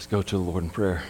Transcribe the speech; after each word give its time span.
Let's 0.00 0.06
go 0.06 0.22
to 0.22 0.38
the 0.38 0.42
Lord 0.42 0.64
in 0.64 0.70
prayer. 0.70 1.02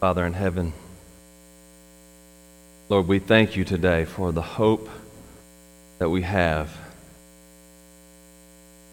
Father 0.00 0.24
in 0.24 0.32
heaven, 0.32 0.72
Lord, 2.88 3.06
we 3.06 3.18
thank 3.18 3.54
you 3.54 3.66
today 3.66 4.06
for 4.06 4.32
the 4.32 4.40
hope 4.40 4.88
that 5.98 6.08
we 6.08 6.22
have 6.22 6.74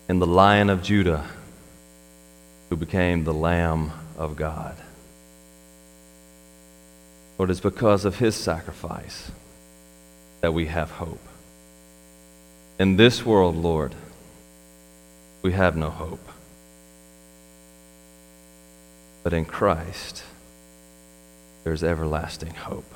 in 0.10 0.20
the 0.20 0.28
Lion 0.28 0.70
of 0.70 0.84
Judah 0.84 1.30
who 2.70 2.76
became 2.76 3.24
the 3.24 3.34
Lamb 3.34 3.94
of 4.18 4.36
God. 4.36 4.76
Lord, 7.38 7.50
it's 7.50 7.62
because 7.62 8.04
of 8.04 8.20
his 8.20 8.36
sacrifice 8.36 9.32
that 10.42 10.54
we 10.54 10.66
have 10.66 10.92
hope. 10.92 11.26
In 12.80 12.98
this 12.98 13.26
world, 13.26 13.56
Lord, 13.56 13.96
we 15.46 15.54
have 15.54 15.78
no 15.78 15.92
hope. 15.92 16.28
But 19.22 19.32
in 19.32 19.46
Christ, 19.46 20.24
there's 21.64 21.84
everlasting 21.84 22.56
hope. 22.56 22.92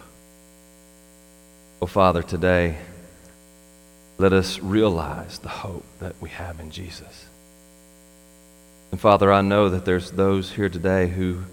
Oh, 1.80 1.86
Father, 1.86 2.24
today, 2.24 2.78
let 4.18 4.34
us 4.34 4.58
realize 4.58 5.38
the 5.38 5.48
hope 5.48 5.86
that 6.00 6.16
we 6.20 6.30
have 6.30 6.60
in 6.60 6.72
Jesus. 6.72 7.28
And 8.90 9.00
Father, 9.00 9.32
I 9.32 9.42
know 9.42 9.70
that 9.70 9.86
there's 9.86 10.10
those 10.10 10.54
here 10.54 10.70
today 10.70 11.08
who 11.08 11.44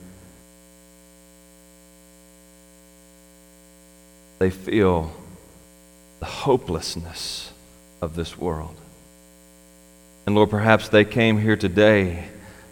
they 4.38 4.48
feel 4.48 5.12
the 6.20 6.24
hopelessness 6.24 7.52
of 8.00 8.16
this 8.16 8.38
world. 8.38 8.76
And 10.26 10.34
Lord, 10.34 10.50
perhaps 10.50 10.88
they 10.88 11.04
came 11.04 11.38
here 11.38 11.56
today 11.56 12.24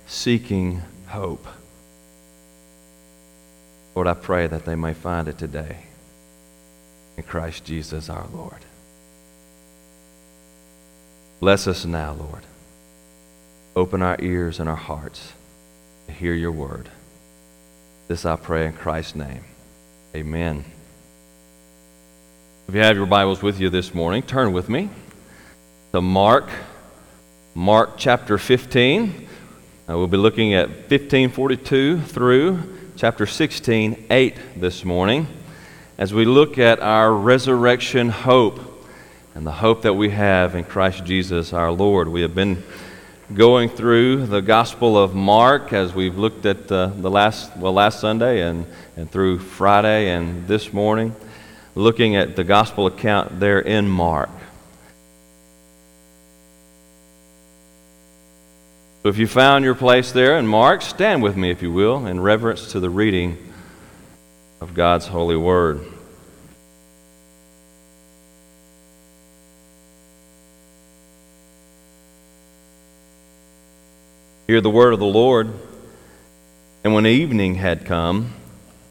seeking 0.06 0.82
hope. 1.06 1.46
Lord, 3.94 4.08
I 4.08 4.14
pray 4.14 4.48
that 4.48 4.64
they 4.64 4.74
may 4.74 4.92
find 4.92 5.28
it 5.28 5.38
today 5.38 5.78
in 7.16 7.22
Christ 7.22 7.64
Jesus 7.64 8.10
our 8.10 8.26
Lord. 8.34 8.58
Bless 11.38 11.68
us 11.68 11.84
now, 11.84 12.14
Lord. 12.14 12.42
Open 13.76 14.02
our 14.02 14.16
ears 14.20 14.58
and 14.58 14.68
our 14.68 14.74
hearts 14.76 15.32
to 16.06 16.12
hear 16.12 16.34
your 16.34 16.52
word. 16.52 16.88
This 18.08 18.24
I 18.24 18.34
pray 18.36 18.66
in 18.66 18.72
Christ's 18.72 19.14
name. 19.14 19.44
Amen. 20.14 20.64
If 22.66 22.74
you 22.74 22.80
have 22.80 22.96
your 22.96 23.06
Bibles 23.06 23.42
with 23.42 23.60
you 23.60 23.70
this 23.70 23.94
morning, 23.94 24.22
turn 24.22 24.52
with 24.52 24.68
me 24.68 24.90
to 25.92 26.00
Mark, 26.00 26.48
Mark 27.56 27.98
chapter 27.98 28.36
15. 28.36 29.28
Uh, 29.88 29.96
we'll 29.96 30.08
be 30.08 30.16
looking 30.16 30.54
at 30.54 30.66
1542 30.66 32.00
through 32.00 32.58
chapter 32.96 33.26
16, 33.26 34.06
8 34.10 34.34
this 34.56 34.84
morning 34.84 35.28
as 35.96 36.12
we 36.12 36.24
look 36.24 36.58
at 36.58 36.80
our 36.80 37.14
resurrection 37.14 38.08
hope 38.08 38.58
and 39.36 39.46
the 39.46 39.52
hope 39.52 39.82
that 39.82 39.94
we 39.94 40.10
have 40.10 40.56
in 40.56 40.64
Christ 40.64 41.04
Jesus 41.04 41.52
our 41.52 41.70
Lord. 41.70 42.08
We 42.08 42.22
have 42.22 42.34
been 42.34 42.60
going 43.32 43.68
through 43.68 44.26
the 44.26 44.42
Gospel 44.42 44.98
of 44.98 45.14
Mark 45.14 45.72
as 45.72 45.94
we've 45.94 46.18
looked 46.18 46.46
at 46.46 46.72
uh, 46.72 46.86
the 46.88 47.10
last, 47.10 47.56
well, 47.56 47.72
last 47.72 48.00
Sunday 48.00 48.40
and, 48.40 48.66
and 48.96 49.08
through 49.08 49.38
Friday 49.38 50.10
and 50.10 50.48
this 50.48 50.72
morning, 50.72 51.14
looking 51.76 52.16
at 52.16 52.34
the 52.34 52.42
Gospel 52.42 52.88
account 52.88 53.38
there 53.38 53.60
in 53.60 53.88
Mark. 53.88 54.30
So 59.04 59.10
if 59.10 59.18
you 59.18 59.26
found 59.26 59.66
your 59.66 59.74
place 59.74 60.12
there 60.12 60.38
in 60.38 60.46
Mark, 60.46 60.80
stand 60.80 61.22
with 61.22 61.36
me, 61.36 61.50
if 61.50 61.60
you 61.60 61.70
will, 61.70 62.06
in 62.06 62.20
reverence 62.20 62.72
to 62.72 62.80
the 62.80 62.88
reading 62.88 63.36
of 64.62 64.72
God's 64.72 65.06
holy 65.06 65.36
word. 65.36 65.84
Hear 74.46 74.62
the 74.62 74.70
word 74.70 74.94
of 74.94 75.00
the 75.00 75.04
Lord. 75.04 75.52
And 76.82 76.94
when 76.94 77.04
evening 77.04 77.56
had 77.56 77.84
come, 77.84 78.32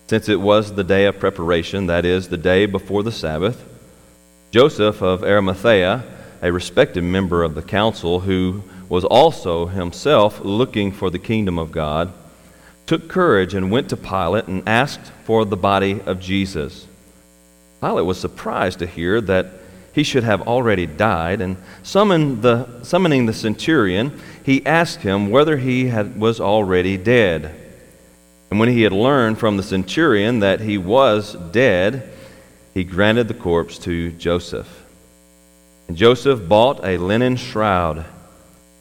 since 0.06 0.30
it 0.30 0.40
was 0.40 0.75
the 0.75 0.84
day 0.84 1.07
of 1.07 1.18
preparation, 1.18 1.88
that 1.88 2.06
is, 2.06 2.30
the 2.30 2.38
day 2.38 2.68
before 2.68 3.01
the 3.01 3.12
Sabbath, 3.12 3.68
Joseph 4.51 5.01
of 5.01 5.24
Arimathea, 5.24 6.03
a 6.44 6.51
respected 6.51 7.03
member 7.03 7.41
of 7.41 7.56
the 7.56 7.63
council, 7.63 8.19
who 8.19 8.63
was 8.94 9.04
also 9.06 9.66
himself 9.66 10.40
looking 10.42 10.92
for 10.92 11.09
the 11.09 11.18
kingdom 11.18 11.58
of 11.58 11.72
God, 11.72 12.14
took 12.86 13.09
courage 13.09 13.56
and 13.56 13.72
went 13.72 13.90
to 13.90 13.98
Pilate 13.98 14.46
and 14.46 14.62
asked 14.70 15.12
for 15.24 15.46
the 15.46 15.58
body 15.58 16.00
of 16.02 16.20
Jesus. 16.20 16.86
Pilate 17.81 18.06
was 18.06 18.20
surprised 18.20 18.78
to 18.78 18.86
hear 18.86 19.20
that 19.20 19.48
he 19.94 20.04
should 20.04 20.24
have 20.24 20.44
already 20.44 20.86
died, 20.86 21.42
and 21.42 21.58
the, 21.81 22.84
summoning 22.84 23.26
the 23.26 23.34
centurion, 23.34 24.22
he 24.46 24.64
asked 24.64 25.00
him 25.00 25.31
whether 25.31 25.58
he 25.58 25.88
had, 25.88 26.20
was 26.20 26.40
already 26.40 26.96
dead. 26.96 27.52
And 28.52 28.60
when 28.60 28.70
he 28.70 28.84
had 28.84 28.94
learned 28.94 29.40
from 29.40 29.58
the 29.58 29.64
centurion 29.64 30.42
that 30.42 30.60
he 30.60 30.78
was 30.78 31.34
dead, 31.34 32.12
he 32.75 32.84
granted 32.84 33.28
the 33.28 33.34
corpse 33.34 33.80
to 33.80 34.12
Joseph. 34.12 34.86
And 35.88 35.98
Joseph 35.98 36.48
bought 36.48 36.86
a 36.86 36.98
linen 36.98 37.38
shroud 37.38 38.06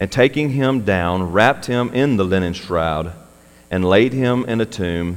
and 0.02 0.10
taking 0.10 0.50
him 0.50 0.80
down, 0.80 1.30
wrapped 1.30 1.66
him 1.66 1.88
in 1.94 2.16
the 2.16 2.24
linen 2.24 2.52
shroud, 2.52 3.12
and 3.70 3.84
laid 3.84 4.12
him 4.12 4.44
in 4.46 4.60
a 4.60 4.66
tomb 4.66 5.16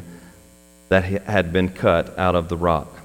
that 0.90 1.04
had 1.04 1.52
been 1.52 1.70
cut 1.70 2.16
out 2.20 2.36
of 2.36 2.50
the 2.50 2.56
rock. 2.56 3.00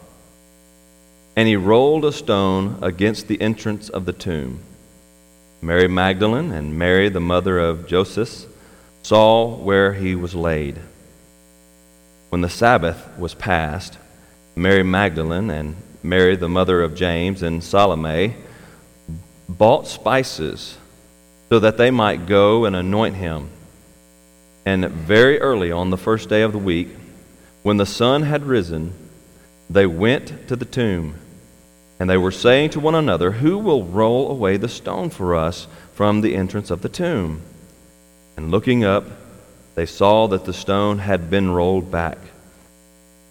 And 1.34 1.48
he 1.48 1.56
rolled 1.56 2.04
a 2.04 2.12
stone 2.12 2.76
against 2.82 3.28
the 3.28 3.41
entrance 3.41 3.88
of 3.88 4.04
the 4.04 4.12
tomb. 4.12 4.60
Mary 5.62 5.88
Magdalene 5.88 6.52
and 6.52 6.78
Mary, 6.78 7.08
the 7.08 7.18
mother 7.18 7.58
of 7.58 7.86
Joseph, 7.86 8.44
saw 9.02 9.56
where 9.56 9.94
he 9.94 10.14
was 10.14 10.34
laid. 10.34 10.78
When 12.28 12.42
the 12.42 12.50
Sabbath 12.50 13.08
was 13.18 13.32
past, 13.32 13.97
Mary 14.54 14.82
Magdalene 14.82 15.48
and 15.48 15.76
Mary, 16.02 16.36
the 16.36 16.47
mother 16.47 16.82
of 16.82 16.94
James, 16.94 17.42
and 17.42 17.64
Salome 17.64 18.36
bought 19.48 19.86
spices 19.86 20.76
so 21.50 21.59
that 21.59 21.77
they 21.77 21.91
might 21.91 22.27
go 22.27 22.65
and 22.65 22.75
anoint 22.75 23.16
him. 23.16 23.50
And 24.65 24.88
very 24.88 25.41
early 25.41 25.72
on 25.72 25.91
the 25.91 25.99
first 25.99 26.28
day 26.28 26.43
of 26.43 26.53
the 26.53 26.59
week, 26.59 26.88
when 27.62 27.77
the 27.77 27.87
sun 27.87 28.22
had 28.22 28.44
risen, 28.44 28.93
they 29.69 29.84
went 29.84 30.49
to 30.49 30.56
the 30.56 30.65
tomb. 30.65 31.15
And 31.99 32.09
they 32.09 32.16
were 32.16 32.31
saying 32.31 32.71
to 32.71 32.81
one 32.81 32.94
another, 32.94 33.33
Who 33.33 33.59
will 33.59 33.84
roll 33.84 34.31
away 34.31 34.56
the 34.56 34.69
stone 34.69 35.10
for 35.10 35.34
us 35.34 35.66
from 35.93 36.21
the 36.21 36.34
entrance 36.34 36.71
of 36.71 36.83
the 36.83 36.89
tomb? 36.89 37.43
And 38.37 38.50
looking 38.50 38.84
up, 38.84 39.05
they 39.75 39.87
saw 39.87 40.28
that 40.28 40.44
the 40.44 40.53
stone 40.53 40.99
had 40.99 41.31
been 41.31 41.50
rolled 41.50 41.91
back. 41.91 42.19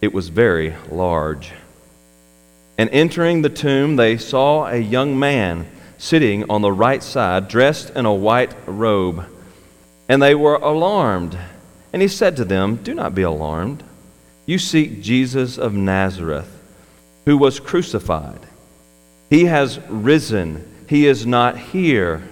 It 0.01 0.13
was 0.13 0.29
very 0.29 0.75
large. 0.91 1.51
And 2.77 2.89
entering 2.91 3.41
the 3.41 3.49
tomb, 3.49 3.95
they 3.95 4.17
saw 4.17 4.67
a 4.67 4.77
young 4.77 5.17
man 5.17 5.65
sitting 5.99 6.49
on 6.49 6.61
the 6.61 6.71
right 6.71 7.03
side, 7.03 7.47
dressed 7.47 7.91
in 7.91 8.05
a 8.07 8.13
white 8.13 8.55
robe. 8.65 9.25
And 10.07 10.19
they 10.21 10.33
were 10.33 10.55
alarmed. 10.55 11.37
And 11.93 12.01
he 12.01 12.07
said 12.07 12.37
to 12.37 12.45
them, 12.45 12.77
Do 12.77 12.95
not 12.95 13.13
be 13.13 13.21
alarmed. 13.21 13.83
You 14.47 14.57
seek 14.57 15.03
Jesus 15.03 15.59
of 15.59 15.73
Nazareth, 15.75 16.49
who 17.25 17.37
was 17.37 17.59
crucified. 17.59 18.39
He 19.29 19.45
has 19.45 19.79
risen. 19.89 20.85
He 20.87 21.05
is 21.05 21.27
not 21.27 21.57
here. 21.57 22.23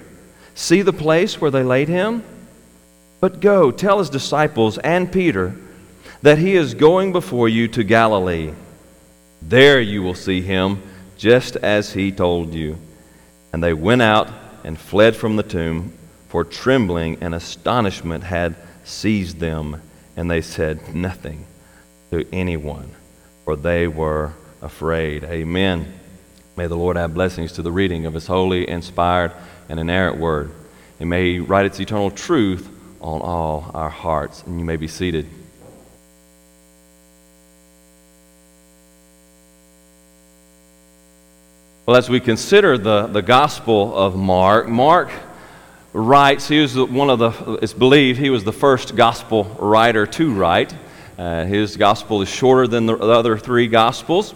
See 0.56 0.82
the 0.82 0.94
place 0.94 1.40
where 1.40 1.52
they 1.52 1.62
laid 1.62 1.90
him? 1.90 2.24
But 3.20 3.42
go, 3.42 3.70
tell 3.70 4.00
his 4.00 4.10
disciples 4.10 4.78
and 4.80 5.12
Peter 5.12 5.56
that 6.22 6.38
he 6.38 6.56
is 6.56 6.74
going 6.74 7.12
before 7.12 7.50
you 7.50 7.68
to 7.68 7.84
Galilee. 7.84 8.54
There 9.42 9.82
you 9.82 10.02
will 10.02 10.16
see 10.16 10.42
him, 10.42 10.82
just 11.18 11.58
as 11.58 11.94
he 11.94 12.12
told 12.12 12.54
you. 12.54 12.78
And 13.54 13.64
they 13.64 13.74
went 13.74 14.02
out 14.02 14.30
and 14.64 14.78
fled 14.78 15.16
from 15.16 15.36
the 15.36 15.44
tomb, 15.44 15.94
for 16.30 16.44
trembling 16.44 17.18
and 17.22 17.34
astonishment 17.34 18.24
had 18.24 18.56
seized 18.84 19.40
them, 19.40 19.82
and 20.16 20.30
they 20.30 20.42
said 20.42 20.94
nothing 20.94 21.46
to 22.12 22.26
anyone, 22.34 22.92
for 23.46 23.56
they 23.56 23.88
were 23.88 24.34
afraid. 24.62 25.24
Amen. 25.24 25.94
May 26.56 26.68
the 26.68 26.76
Lord 26.76 26.98
add 26.98 27.14
blessings 27.14 27.52
to 27.54 27.62
the 27.62 27.72
reading 27.72 28.06
of 28.06 28.14
his 28.14 28.28
holy, 28.28 28.68
inspired, 28.68 29.32
and 29.70 29.80
inerrant 29.80 30.18
word. 30.18 30.52
And 31.00 31.10
may 31.10 31.34
he 31.34 31.40
write 31.40 31.66
its 31.66 31.80
eternal 31.80 32.10
truth 32.10 32.68
on 33.00 33.22
all 33.22 33.70
our 33.74 33.90
hearts. 33.90 34.44
And 34.44 34.60
you 34.60 34.66
may 34.66 34.78
be 34.78 34.88
seated. 34.88 35.28
Well, 41.88 41.96
as 41.96 42.10
we 42.10 42.20
consider 42.20 42.78
the, 42.78 43.08
the 43.08 43.22
Gospel 43.22 43.96
of 43.96 44.14
Mark, 44.14 44.68
Mark 44.68 45.10
writes, 45.94 46.46
he 46.50 46.60
was 46.60 46.78
one 46.78 47.10
of 47.10 47.18
the, 47.18 47.60
it's 47.62 47.72
believed 47.72 48.20
he 48.20 48.30
was 48.30 48.44
the 48.44 48.52
first 48.52 48.98
gospel 48.98 49.46
writer 49.58 50.06
to 50.06 50.34
write. 50.34 50.76
Uh, 51.18 51.46
his 51.46 51.78
gospel 51.78 52.22
is 52.22 52.28
shorter 52.28 52.68
than 52.68 52.88
the 52.88 52.98
other 52.98 53.38
three 53.38 53.70
gospels. 53.70 54.36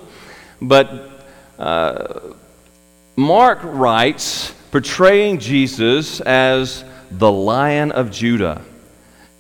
But 0.62 1.26
uh, 1.60 2.22
Mark 3.18 3.60
writes, 3.64 4.54
portraying 4.72 5.40
Jesus 5.40 6.22
as 6.22 6.86
the 7.12 7.30
Lion 7.30 7.92
of 7.92 8.12
Judah. 8.12 8.62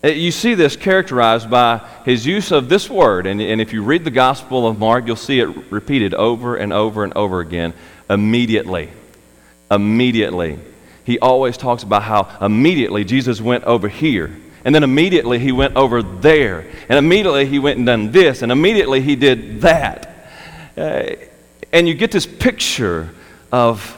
Uh, 0.03 0.09
you 0.09 0.31
see 0.31 0.53
this 0.53 0.75
characterized 0.75 1.49
by 1.49 1.77
his 2.03 2.25
use 2.25 2.51
of 2.51 2.67
this 2.67 2.89
word, 2.89 3.25
and, 3.25 3.39
and 3.39 3.61
if 3.61 3.71
you 3.71 3.81
read 3.83 4.03
the 4.03 4.11
Gospel 4.11 4.67
of 4.67 4.79
Mark, 4.79 5.07
you'll 5.07 5.15
see 5.15 5.39
it 5.39 5.71
repeated 5.71 6.13
over 6.13 6.57
and 6.57 6.73
over 6.73 7.05
and 7.05 7.13
over 7.13 7.39
again 7.39 7.73
immediately. 8.11 8.89
Immediately. 9.71 10.59
He 11.03 11.17
always 11.17 11.57
talks 11.57 11.81
about 11.81 12.03
how 12.03 12.45
immediately 12.45 13.03
Jesus 13.03 13.41
went 13.41 13.63
over 13.63 13.87
here, 13.87 14.37
and 14.63 14.75
then 14.75 14.83
immediately 14.83 15.39
he 15.39 15.51
went 15.51 15.75
over 15.75 16.03
there, 16.03 16.69
and 16.87 16.99
immediately 16.99 17.47
he 17.47 17.57
went 17.57 17.77
and 17.77 17.87
done 17.87 18.11
this, 18.11 18.43
and 18.43 18.51
immediately 18.51 19.01
he 19.01 19.15
did 19.15 19.61
that. 19.61 20.27
Uh, 20.77 21.15
and 21.73 21.87
you 21.87 21.95
get 21.95 22.11
this 22.11 22.27
picture 22.27 23.09
of 23.51 23.97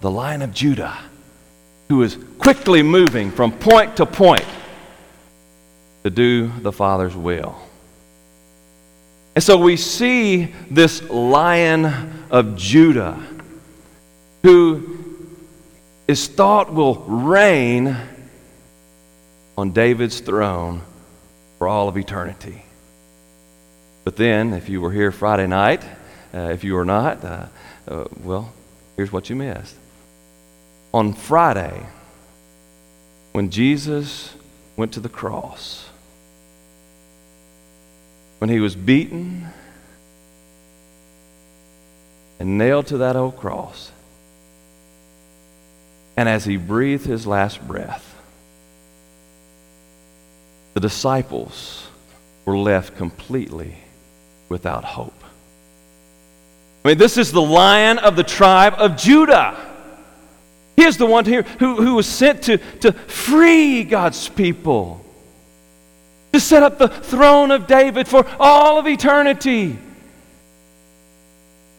the 0.00 0.10
Lion 0.10 0.42
of 0.42 0.52
Judah 0.52 0.96
who 1.88 2.02
is 2.02 2.18
quickly 2.38 2.82
moving 2.82 3.30
from 3.30 3.52
point 3.52 3.96
to 3.96 4.06
point 4.06 4.44
to 6.02 6.10
do 6.10 6.48
the 6.60 6.72
Father's 6.72 7.16
will. 7.16 7.56
And 9.34 9.42
so 9.42 9.58
we 9.58 9.76
see 9.76 10.54
this 10.70 11.02
Lion 11.10 11.86
of 12.30 12.56
Judah 12.56 13.20
who 14.44 14.98
is 16.06 16.26
thought 16.28 16.70
will 16.70 16.96
reign 16.96 17.96
on 19.56 19.72
David's 19.72 20.20
throne 20.20 20.82
for 21.56 21.66
all 21.66 21.88
of 21.88 21.96
eternity. 21.96 22.62
But 24.04 24.16
then, 24.16 24.52
if 24.52 24.68
you 24.68 24.82
were 24.82 24.92
here 24.92 25.10
Friday 25.12 25.46
night, 25.46 25.82
uh, 26.34 26.50
if 26.52 26.62
you 26.62 26.74
were 26.74 26.84
not, 26.84 27.24
uh, 27.24 27.46
uh, 27.88 28.04
well, 28.22 28.52
here's 28.96 29.10
what 29.10 29.30
you 29.30 29.36
missed. 29.36 29.76
On 30.92 31.14
Friday, 31.14 31.82
when 33.32 33.48
Jesus 33.48 34.34
went 34.76 34.92
to 34.92 35.00
the 35.00 35.08
cross, 35.08 35.88
when 38.40 38.50
he 38.50 38.60
was 38.60 38.76
beaten 38.76 39.48
and 42.38 42.58
nailed 42.58 42.88
to 42.88 42.98
that 42.98 43.16
old 43.16 43.38
cross, 43.38 43.90
and 46.16 46.28
as 46.28 46.44
he 46.44 46.56
breathed 46.56 47.06
his 47.06 47.26
last 47.26 47.66
breath, 47.66 48.10
the 50.74 50.80
disciples 50.80 51.88
were 52.44 52.58
left 52.58 52.96
completely 52.96 53.76
without 54.48 54.84
hope. 54.84 55.24
I 56.84 56.88
mean, 56.88 56.98
this 56.98 57.16
is 57.16 57.32
the 57.32 57.42
lion 57.42 57.98
of 57.98 58.16
the 58.16 58.22
tribe 58.22 58.74
of 58.76 58.96
Judah. 58.96 59.56
He 60.76 60.84
is 60.84 60.96
the 60.96 61.06
one 61.06 61.24
here 61.24 61.42
who, 61.42 61.76
who 61.76 61.94
was 61.94 62.06
sent 62.06 62.42
to, 62.42 62.58
to 62.80 62.92
free 62.92 63.84
God's 63.84 64.28
people, 64.28 65.04
to 66.32 66.40
set 66.40 66.62
up 66.62 66.78
the 66.78 66.88
throne 66.88 67.50
of 67.50 67.66
David 67.66 68.06
for 68.06 68.26
all 68.38 68.78
of 68.78 68.86
eternity. 68.86 69.78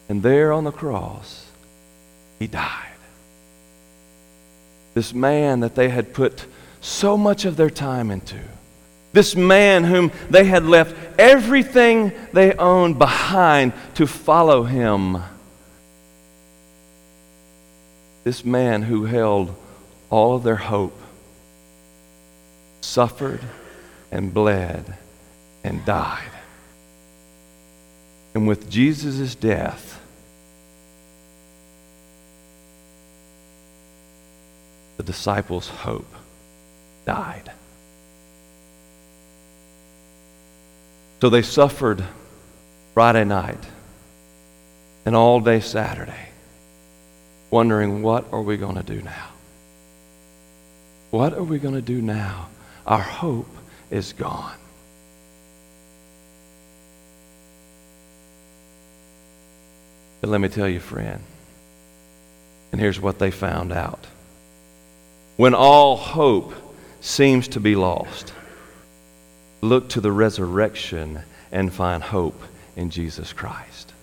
And 0.09 0.23
there 0.23 0.53
on 0.53 0.63
the 0.63 0.71
cross, 0.71 1.45
he 2.39 2.47
died. 2.47 2.94
This 4.95 5.13
man 5.13 5.59
that 5.59 5.75
they 5.75 5.89
had 5.89 6.11
put 6.13 6.45
so 6.81 7.15
much 7.17 7.45
of 7.45 7.55
their 7.55 7.69
time 7.69 8.09
into 8.09 8.39
this 9.15 9.33
man 9.33 9.85
whom 9.85 10.11
they 10.29 10.43
had 10.43 10.65
left 10.65 10.93
everything 11.17 12.11
they 12.33 12.51
owned 12.51 12.99
behind 12.99 13.71
to 13.93 14.05
follow 14.05 14.63
him. 14.63 15.23
This 18.25 18.43
man 18.43 18.81
who 18.81 19.05
held 19.05 19.55
all 20.09 20.35
of 20.35 20.43
their 20.43 20.57
hope 20.57 20.99
suffered 22.81 23.39
and 24.11 24.33
bled 24.33 24.97
and 25.63 25.85
died. 25.85 26.29
And 28.33 28.49
with 28.49 28.69
Jesus' 28.69 29.33
death, 29.33 30.01
the 34.97 35.03
disciples' 35.03 35.67
hope 35.67 36.11
died. 37.05 37.51
So 41.21 41.29
they 41.29 41.41
suffered 41.41 42.03
Friday 42.93 43.25
night 43.25 43.63
and 45.05 45.15
all 45.15 45.39
day 45.39 45.59
Saturday, 45.59 46.29
wondering, 47.49 48.01
what 48.01 48.31
are 48.31 48.41
we 48.41 48.57
going 48.57 48.75
to 48.75 48.83
do 48.83 49.01
now? 49.01 49.29
What 51.11 51.33
are 51.33 51.43
we 51.43 51.59
going 51.59 51.75
to 51.75 51.81
do 51.81 52.01
now? 52.01 52.49
Our 52.85 53.01
hope 53.01 53.49
is 53.89 54.13
gone. 54.13 54.57
But 60.21 60.29
let 60.29 60.41
me 60.41 60.49
tell 60.49 60.67
you, 60.67 60.79
friend, 60.79 61.21
and 62.71 62.81
here's 62.81 62.99
what 62.99 63.19
they 63.19 63.31
found 63.31 63.71
out. 63.71 64.07
When 65.37 65.53
all 65.53 65.97
hope 65.97 66.53
seems 67.01 67.49
to 67.49 67.59
be 67.59 67.75
lost, 67.75 68.33
look 69.61 69.89
to 69.89 70.01
the 70.01 70.11
resurrection 70.11 71.19
and 71.51 71.73
find 71.73 72.01
hope 72.01 72.41
in 72.75 72.89
Jesus 72.89 73.33
Christ. 73.33 73.93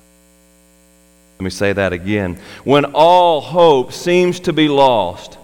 Let 1.38 1.44
me 1.44 1.50
say 1.50 1.72
that 1.72 1.92
again. 1.92 2.38
When 2.64 2.84
all 2.94 3.40
hope 3.40 3.92
seems 3.92 4.40
to 4.40 4.52
be 4.52 4.68
lost, 4.68 5.38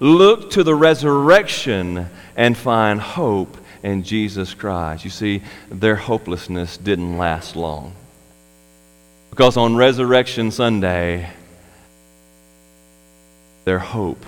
look 0.00 0.50
to 0.52 0.64
the 0.64 0.74
resurrection 0.74 2.08
and 2.34 2.56
find 2.56 3.00
hope 3.00 3.56
in 3.82 4.02
Jesus 4.02 4.54
Christ. 4.54 5.04
You 5.04 5.10
see, 5.10 5.42
their 5.70 5.96
hopelessness 5.96 6.76
didn't 6.76 7.18
last 7.18 7.56
long. 7.56 7.94
Because 9.30 9.56
on 9.56 9.76
Resurrection 9.76 10.50
Sunday, 10.50 11.30
their 13.64 13.78
hope 13.78 14.24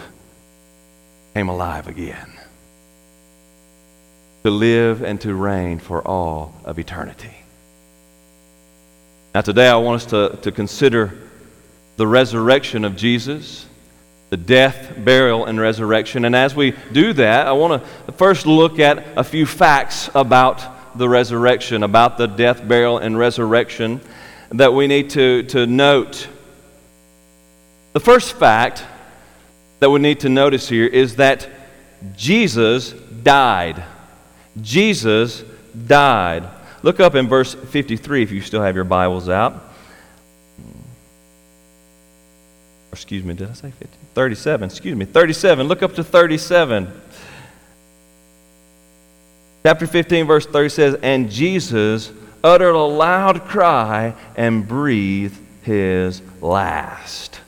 came 1.39 1.49
alive 1.49 1.87
again 1.87 2.33
to 4.43 4.51
live 4.51 5.03
and 5.03 5.21
to 5.21 5.33
reign 5.33 5.79
for 5.79 6.03
all 6.03 6.53
of 6.65 6.81
eternity. 6.81 7.37
Now, 9.33 9.43
today 9.43 9.69
I 9.69 9.77
want 9.77 10.03
us 10.03 10.11
to, 10.11 10.37
to 10.43 10.51
consider 10.51 11.17
the 11.97 12.09
resurrection 12.09 12.85
of 12.85 12.97
Jesus, 12.97 13.69
the 14.31 14.37
death, 14.37 14.95
burial, 14.99 15.45
and 15.45 15.61
resurrection. 15.61 16.25
And 16.25 16.35
as 16.35 16.57
we 16.57 16.75
do 16.91 17.13
that, 17.13 17.47
I 17.47 17.53
want 17.53 17.85
to 17.85 18.13
first 18.15 18.45
look 18.45 18.81
at 18.81 19.17
a 19.17 19.23
few 19.23 19.47
facts 19.47 20.11
about 20.17 20.99
the 20.99 21.09
resurrection, 21.09 21.85
about 21.85 22.19
the 22.19 22.27
death, 22.27 22.67
burial, 22.67 22.99
and 22.99 23.17
resurrection 23.17 24.01
that 24.51 24.75
we 24.75 24.89
need 24.89 25.11
to, 25.11 25.45
to 25.45 25.69
note. 25.69 26.27
The 27.93 28.01
first 28.01 28.33
fact 28.33 28.83
that 29.81 29.91
we 29.91 30.01
need 30.01 30.21
to 30.21 30.29
notice 30.29 30.69
here 30.69 30.87
is 30.87 31.17
that 31.17 31.49
Jesus 32.17 32.93
died. 32.93 33.83
Jesus 34.61 35.45
died. 35.87 36.49
Look 36.83 37.01
up 37.01 37.15
in 37.15 37.29
verse 37.29 37.55
53 37.55 38.23
if 38.23 38.31
you 38.31 38.41
still 38.41 38.63
have 38.63 38.75
your 38.75 38.85
Bibles 38.85 39.29
out. 39.29 39.65
Excuse 42.93 43.25
me, 43.25 43.35
did 43.35 43.51
I 43.51 43.53
say 43.53 43.71
50? 43.71 43.89
37, 44.15 44.71
excuse 44.71 44.97
me, 44.97 45.05
37. 45.05 45.69
Look 45.69 45.83
up 45.83 45.95
to 45.95 46.05
37. 46.05 46.91
Chapter 49.65 49.87
15, 49.87 50.27
verse 50.27 50.47
30 50.47 50.69
says, 50.69 50.95
And 51.03 51.31
Jesus 51.31 52.11
uttered 52.43 52.75
a 52.75 52.79
loud 52.79 53.43
cry 53.43 54.15
and 54.37 54.67
breathed 54.67 55.39
his 55.63 56.23
last. 56.41 57.41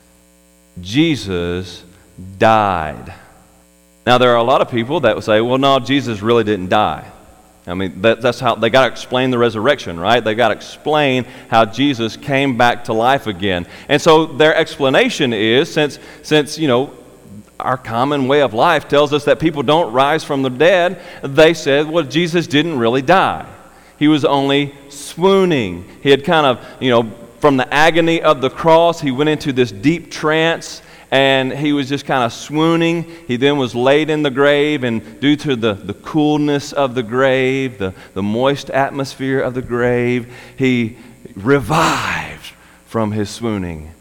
Jesus 0.79 1.83
died. 2.37 3.13
Now, 4.05 4.17
there 4.17 4.31
are 4.31 4.37
a 4.37 4.43
lot 4.43 4.61
of 4.61 4.69
people 4.69 5.01
that 5.01 5.15
would 5.15 5.23
say, 5.23 5.41
well, 5.41 5.57
no, 5.57 5.79
Jesus 5.79 6.21
really 6.21 6.43
didn't 6.43 6.69
die. 6.69 7.09
I 7.67 7.75
mean, 7.75 8.01
that, 8.01 8.21
that's 8.21 8.39
how 8.39 8.55
they 8.55 8.71
got 8.71 8.87
to 8.87 8.91
explain 8.91 9.29
the 9.29 9.37
resurrection, 9.37 9.99
right? 9.99 10.23
They 10.23 10.33
got 10.33 10.47
to 10.47 10.55
explain 10.55 11.25
how 11.49 11.65
Jesus 11.65 12.17
came 12.17 12.57
back 12.57 12.85
to 12.85 12.93
life 12.93 13.27
again. 13.27 13.67
And 13.87 14.01
so 14.01 14.25
their 14.25 14.55
explanation 14.55 15.31
is 15.31 15.71
since, 15.71 15.99
since 16.23 16.57
you 16.57 16.67
know, 16.67 16.93
our 17.59 17.77
common 17.77 18.27
way 18.27 18.41
of 18.41 18.55
life 18.55 18.87
tells 18.87 19.13
us 19.13 19.25
that 19.25 19.39
people 19.39 19.61
don't 19.61 19.93
rise 19.93 20.23
from 20.23 20.41
the 20.41 20.49
dead, 20.49 20.99
they 21.21 21.53
said, 21.53 21.87
well, 21.87 22.03
Jesus 22.03 22.47
didn't 22.47 22.79
really 22.79 23.03
die. 23.03 23.47
He 23.99 24.07
was 24.07 24.25
only 24.25 24.73
swooning. 24.89 25.87
He 26.01 26.09
had 26.09 26.25
kind 26.25 26.47
of, 26.47 26.65
you 26.81 26.89
know, 26.89 27.03
from 27.39 27.57
the 27.57 27.71
agony 27.71 28.21
of 28.21 28.41
the 28.41 28.49
cross, 28.49 28.99
he 28.99 29.11
went 29.11 29.29
into 29.29 29.53
this 29.53 29.71
deep 29.71 30.11
trance 30.11 30.81
and 31.11 31.51
he 31.51 31.73
was 31.73 31.89
just 31.89 32.05
kind 32.05 32.23
of 32.23 32.31
swooning. 32.31 33.03
He 33.27 33.35
then 33.35 33.57
was 33.57 33.75
laid 33.75 34.09
in 34.09 34.23
the 34.23 34.31
grave, 34.31 34.85
and 34.85 35.19
due 35.19 35.35
to 35.35 35.57
the, 35.57 35.73
the 35.73 35.93
coolness 35.93 36.71
of 36.71 36.95
the 36.95 37.03
grave, 37.03 37.77
the, 37.77 37.93
the 38.13 38.23
moist 38.23 38.69
atmosphere 38.69 39.41
of 39.41 39.53
the 39.53 39.61
grave, 39.61 40.33
he 40.57 40.97
revived 41.35 42.53
from 42.85 43.11
his 43.11 43.29
swooning 43.29 43.91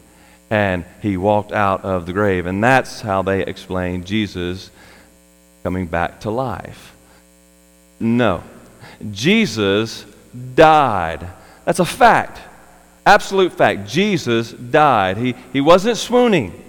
and 0.50 0.84
he 1.00 1.16
walked 1.16 1.52
out 1.52 1.84
of 1.84 2.06
the 2.06 2.12
grave. 2.12 2.46
And 2.46 2.62
that's 2.62 3.00
how 3.00 3.22
they 3.22 3.44
explain 3.44 4.04
Jesus 4.04 4.70
coming 5.62 5.86
back 5.86 6.20
to 6.20 6.30
life. 6.30 6.94
No, 8.00 8.42
Jesus 9.12 10.04
died. 10.54 11.28
That's 11.64 11.78
a 11.78 11.84
fact. 11.84 12.40
Absolute 13.06 13.52
fact. 13.52 13.88
Jesus 13.88 14.50
died. 14.52 15.16
He, 15.18 15.34
he 15.52 15.60
wasn't 15.60 15.96
swooning. 15.96 16.60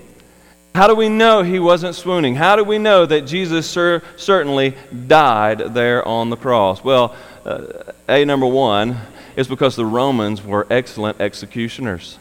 How 0.73 0.87
do 0.87 0.95
we 0.95 1.09
know 1.09 1.43
he 1.43 1.59
wasn't 1.59 1.95
swooning? 1.95 2.35
How 2.35 2.55
do 2.55 2.63
we 2.63 2.77
know 2.77 3.05
that 3.05 3.21
Jesus 3.21 3.69
cer- 3.69 4.01
certainly 4.15 4.75
died 5.07 5.73
there 5.73 6.07
on 6.07 6.29
the 6.29 6.37
cross? 6.37 6.81
Well, 6.81 7.13
uh, 7.45 7.91
A, 8.07 8.23
number 8.23 8.45
one, 8.45 8.97
is 9.35 9.49
because 9.49 9.75
the 9.75 9.85
Romans 9.85 10.41
were 10.41 10.65
excellent 10.69 11.19
executioners. 11.19 12.17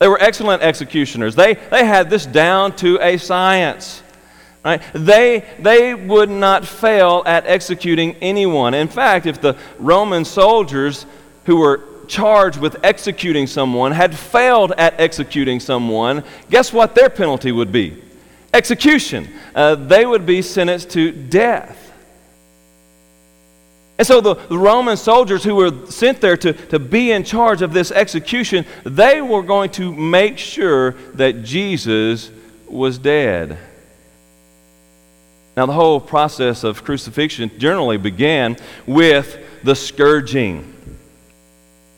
They 0.00 0.08
were 0.08 0.20
excellent 0.20 0.62
executioners. 0.62 1.34
They, 1.34 1.54
they 1.54 1.84
had 1.84 2.10
this 2.10 2.26
down 2.26 2.76
to 2.76 3.00
a 3.00 3.16
science. 3.16 4.02
Right? 4.64 4.82
They, 4.92 5.44
they 5.58 5.94
would 5.94 6.28
not 6.28 6.66
fail 6.66 7.22
at 7.24 7.46
executing 7.46 8.16
anyone. 8.16 8.74
In 8.74 8.88
fact, 8.88 9.24
if 9.24 9.40
the 9.40 9.56
Roman 9.78 10.26
soldiers 10.26 11.06
who 11.46 11.56
were 11.56 11.80
charged 12.08 12.58
with 12.58 12.76
executing 12.82 13.46
someone 13.46 13.92
had 13.92 14.16
failed 14.16 14.72
at 14.72 14.98
executing 14.98 15.60
someone, 15.60 16.24
guess 16.50 16.72
what 16.72 16.94
their 16.94 17.10
penalty 17.10 17.52
would 17.52 17.70
be? 17.70 18.02
Execution. 18.54 19.28
Uh, 19.54 19.74
they 19.74 20.06
would 20.06 20.24
be 20.24 20.42
sentenced 20.42 20.90
to 20.90 21.12
death. 21.12 21.88
And 23.98 24.06
so 24.06 24.20
the, 24.20 24.34
the, 24.34 24.56
Roman 24.56 24.96
soldiers 24.96 25.42
who 25.42 25.56
were 25.56 25.86
sent 25.86 26.20
there 26.20 26.36
to, 26.36 26.52
to 26.52 26.78
be 26.78 27.10
in 27.10 27.24
charge 27.24 27.62
of 27.62 27.72
this 27.72 27.90
execution, 27.90 28.64
they 28.84 29.20
were 29.20 29.42
going 29.42 29.70
to 29.70 29.92
make 29.92 30.38
sure 30.38 30.92
that 31.14 31.42
Jesus 31.42 32.30
was 32.68 32.96
dead. 32.96 33.58
Now, 35.56 35.66
the 35.66 35.72
whole 35.72 36.00
process 36.00 36.62
of 36.62 36.84
crucifixion 36.84 37.50
generally 37.58 37.96
began 37.96 38.56
with 38.86 39.36
the 39.64 39.74
scourging, 39.74 40.72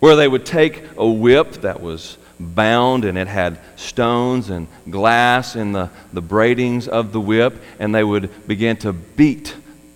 where 0.01 0.17
they 0.17 0.27
would 0.27 0.45
take 0.45 0.83
a 0.97 1.07
whip 1.07 1.53
that 1.63 1.81
was 1.81 2.19
bound 2.41 3.05
and 3.05 3.19
it 3.19 3.29
had 3.29 3.61
stones 3.77 4.49
and 4.51 4.67
glass 4.89 5.57
in 5.57 5.73
the, 5.73 5.91
the 6.13 6.23
braidings 6.23 6.89
of 6.89 7.13
the 7.13 7.21
whip, 7.21 7.63
and 7.79 7.95
they 7.95 8.03
would 8.03 8.47
begin 8.47 8.77
to 8.79 8.93
beat 8.93 9.55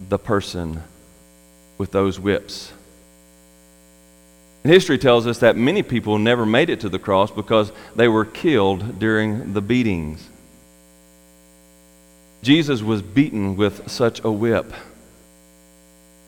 the 0.08 0.18
person 0.18 0.82
with 1.78 1.90
those 1.90 2.20
whips. 2.20 2.72
History 4.62 4.96
tells 4.96 5.26
us 5.26 5.40
that 5.40 5.56
many 5.56 5.82
people 5.82 6.18
never 6.18 6.46
made 6.46 6.70
it 6.70 6.80
to 6.80 6.88
the 6.88 6.98
cross 6.98 7.30
because 7.30 7.70
they 7.96 8.08
were 8.08 8.24
killed 8.24 8.98
during 8.98 9.52
the 9.52 9.60
beatings. 9.60 10.26
Jesus 12.42 12.82
was 12.82 13.02
beaten 13.02 13.56
with 13.56 13.90
such 13.90 14.24
a 14.24 14.30
whip. 14.30 14.72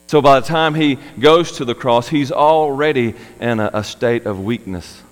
So 0.07 0.23
by 0.23 0.41
the 0.41 0.47
time 0.47 0.75
he 0.75 0.99
goes 1.19 1.53
to 1.53 1.65
the 1.65 1.75
cross, 1.75 2.09
he's 2.09 2.31
already 2.31 3.15
in 3.41 3.59
a, 3.61 3.71
a 3.73 3.85
state 3.85 4.27
of 4.27 4.41
weakness. 4.41 5.03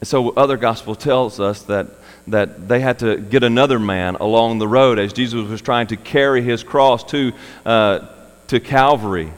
And 0.00 0.08
so 0.08 0.30
other 0.30 0.58
gospel 0.58 0.94
tells 0.94 1.40
us 1.40 1.62
that, 1.62 1.86
that 2.26 2.68
they 2.68 2.80
had 2.80 2.98
to 2.98 3.16
get 3.16 3.42
another 3.42 3.78
man 3.78 4.16
along 4.16 4.58
the 4.58 4.68
road 4.68 4.98
as 4.98 5.14
Jesus 5.14 5.48
was 5.48 5.62
trying 5.62 5.86
to 5.88 5.96
carry 5.96 6.42
his 6.42 6.62
cross 6.62 7.04
to, 7.04 7.32
uh, 7.64 8.00
to 8.48 8.60
Calvary. 8.60 9.32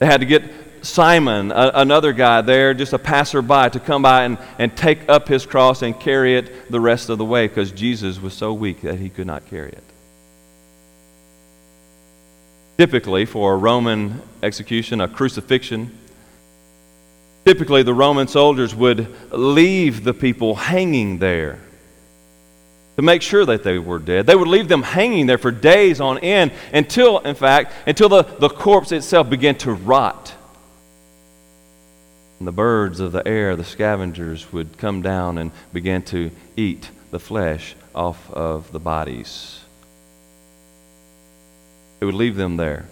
They 0.00 0.06
had 0.06 0.20
to 0.20 0.26
get 0.26 0.42
Simon, 0.82 1.50
a, 1.50 1.70
another 1.74 2.12
guy 2.12 2.42
there, 2.42 2.74
just 2.74 2.92
a 2.92 2.98
passerby, 2.98 3.70
to 3.70 3.80
come 3.80 4.02
by 4.02 4.24
and, 4.24 4.38
and 4.58 4.76
take 4.76 5.08
up 5.08 5.28
his 5.28 5.46
cross 5.46 5.80
and 5.80 5.98
carry 5.98 6.36
it 6.36 6.70
the 6.70 6.80
rest 6.80 7.08
of 7.08 7.16
the 7.16 7.24
way 7.24 7.48
because 7.48 7.72
Jesus 7.72 8.20
was 8.20 8.34
so 8.34 8.52
weak 8.52 8.82
that 8.82 8.98
he 8.98 9.08
could 9.08 9.26
not 9.26 9.46
carry 9.46 9.70
it. 9.70 9.87
Typically, 12.78 13.24
for 13.24 13.54
a 13.54 13.56
Roman 13.56 14.22
execution, 14.40 15.00
a 15.00 15.08
crucifixion, 15.08 15.98
typically 17.44 17.82
the 17.82 17.92
Roman 17.92 18.28
soldiers 18.28 18.72
would 18.72 19.32
leave 19.32 20.04
the 20.04 20.14
people 20.14 20.54
hanging 20.54 21.18
there 21.18 21.58
to 22.94 23.02
make 23.02 23.20
sure 23.20 23.44
that 23.44 23.64
they 23.64 23.80
were 23.80 23.98
dead. 23.98 24.26
They 24.26 24.36
would 24.36 24.46
leave 24.46 24.68
them 24.68 24.84
hanging 24.84 25.26
there 25.26 25.38
for 25.38 25.50
days 25.50 26.00
on 26.00 26.18
end 26.18 26.52
until, 26.72 27.18
in 27.18 27.34
fact, 27.34 27.72
until 27.84 28.08
the, 28.08 28.22
the 28.22 28.48
corpse 28.48 28.92
itself 28.92 29.28
began 29.28 29.56
to 29.58 29.72
rot. 29.72 30.32
And 32.38 32.46
the 32.46 32.52
birds 32.52 33.00
of 33.00 33.10
the 33.10 33.26
air, 33.26 33.56
the 33.56 33.64
scavengers, 33.64 34.52
would 34.52 34.78
come 34.78 35.02
down 35.02 35.38
and 35.38 35.50
begin 35.72 36.02
to 36.02 36.30
eat 36.56 36.90
the 37.10 37.18
flesh 37.18 37.74
off 37.92 38.30
of 38.32 38.70
the 38.70 38.78
bodies. 38.78 39.57
It 42.00 42.04
would 42.04 42.14
leave 42.14 42.36
them 42.36 42.56
there 42.56 42.86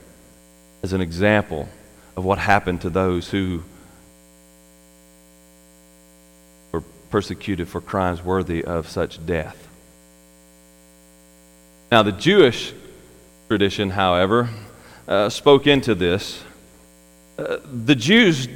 as 0.83 0.93
an 0.93 1.01
example 1.01 1.69
of 2.17 2.25
what 2.25 2.39
happened 2.39 2.81
to 2.83 2.91
those 2.91 3.29
who 3.29 3.63
were 6.73 6.83
persecuted 7.11 7.69
for 7.69 7.81
crimes 7.81 8.23
worthy 8.23 8.65
of 8.65 8.89
such 8.89 9.25
death. 9.25 9.69
Now, 11.91 12.03
the 12.03 12.13
Jewish 12.13 12.73
tradition, 13.49 13.91
however, 13.91 14.49
uh, 15.07 15.29
spoke 15.29 15.67
into 15.67 15.95
this. 15.95 16.43
Uh, 17.39 17.59
the 17.85 17.95
Jews, 17.95 18.49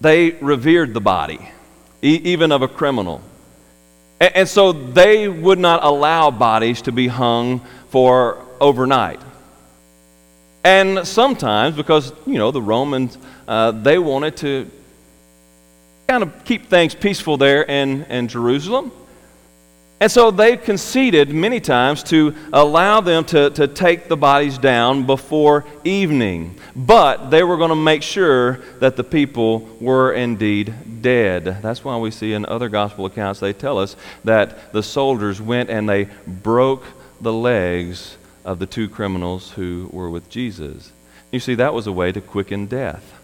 they 0.00 0.30
revered 0.32 0.94
the 0.94 1.00
body, 1.00 1.50
e- 2.02 2.20
even 2.24 2.52
of 2.52 2.62
a 2.62 2.68
criminal. 2.68 3.20
And, 4.20 4.36
and 4.36 4.48
so 4.48 4.72
they 4.72 5.26
would 5.28 5.58
not 5.58 5.82
allow 5.82 6.30
bodies 6.30 6.82
to 6.82 6.92
be 6.92 7.08
hung 7.08 7.60
for 7.88 8.44
overnight. 8.60 9.20
And 10.64 11.06
sometimes, 11.06 11.76
because, 11.76 12.12
you 12.26 12.34
know, 12.34 12.50
the 12.50 12.62
Romans, 12.62 13.16
uh, 13.46 13.70
they 13.70 13.98
wanted 13.98 14.36
to 14.38 14.70
kind 16.08 16.22
of 16.22 16.44
keep 16.44 16.68
things 16.68 16.94
peaceful 16.94 17.36
there 17.36 17.62
in, 17.62 18.02
in 18.04 18.28
Jerusalem. 18.28 18.92
And 20.00 20.12
so 20.12 20.30
they 20.30 20.56
conceded 20.56 21.30
many 21.30 21.58
times 21.58 22.04
to 22.04 22.34
allow 22.52 23.00
them 23.00 23.24
to, 23.26 23.50
to 23.50 23.66
take 23.66 24.08
the 24.08 24.16
bodies 24.16 24.56
down 24.56 25.06
before 25.06 25.64
evening. 25.82 26.54
But 26.76 27.30
they 27.30 27.42
were 27.42 27.56
going 27.56 27.70
to 27.70 27.76
make 27.76 28.02
sure 28.02 28.60
that 28.78 28.94
the 28.94 29.02
people 29.02 29.68
were 29.80 30.12
indeed 30.12 31.02
dead. 31.02 31.44
That's 31.62 31.84
why 31.84 31.96
we 31.96 32.12
see 32.12 32.32
in 32.32 32.46
other 32.46 32.68
gospel 32.68 33.06
accounts 33.06 33.40
they 33.40 33.52
tell 33.52 33.78
us 33.78 33.96
that 34.22 34.72
the 34.72 34.82
soldiers 34.82 35.40
went 35.40 35.68
and 35.68 35.88
they 35.88 36.08
broke 36.26 36.84
the 37.20 37.32
legs 37.32 38.16
of 38.44 38.58
the 38.58 38.66
two 38.66 38.88
criminals 38.88 39.52
who 39.52 39.88
were 39.92 40.10
with 40.10 40.28
Jesus. 40.28 40.92
You 41.30 41.40
see, 41.40 41.54
that 41.56 41.74
was 41.74 41.86
a 41.86 41.92
way 41.92 42.12
to 42.12 42.20
quicken 42.20 42.66
death. 42.66 43.14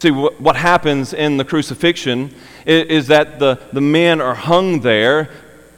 See, 0.00 0.10
what 0.10 0.56
happens 0.56 1.14
in 1.14 1.38
the 1.38 1.44
crucifixion 1.44 2.34
is 2.66 3.06
that 3.06 3.38
the, 3.38 3.58
the 3.72 3.80
men 3.80 4.20
are 4.20 4.34
hung 4.34 4.80
there 4.80 5.30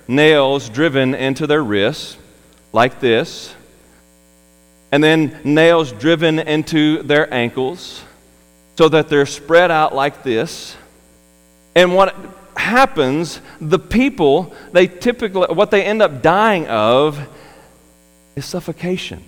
nails 0.09 0.69
driven 0.69 1.15
into 1.15 1.47
their 1.47 1.63
wrists, 1.63 2.17
like 2.73 2.99
this, 2.99 3.55
and 4.91 5.05
then 5.05 5.39
nails 5.45 5.93
driven 5.93 6.39
into 6.39 7.03
their 7.03 7.33
ankles 7.33 8.03
so 8.77 8.89
that 8.89 9.09
they're 9.09 9.27
spread 9.27 9.71
out 9.71 9.95
like 9.95 10.23
this. 10.23 10.77
And 11.75 11.95
what 11.95 12.17
happens, 12.57 13.41
the 13.61 13.79
people, 13.79 14.55
they 14.73 14.87
typically, 14.87 15.47
what 15.55 15.71
they 15.71 15.85
end 15.85 16.03
up 16.03 16.23
dying 16.23 16.67
of 16.67 17.19
is 18.39 18.47
suffocation. 18.47 19.23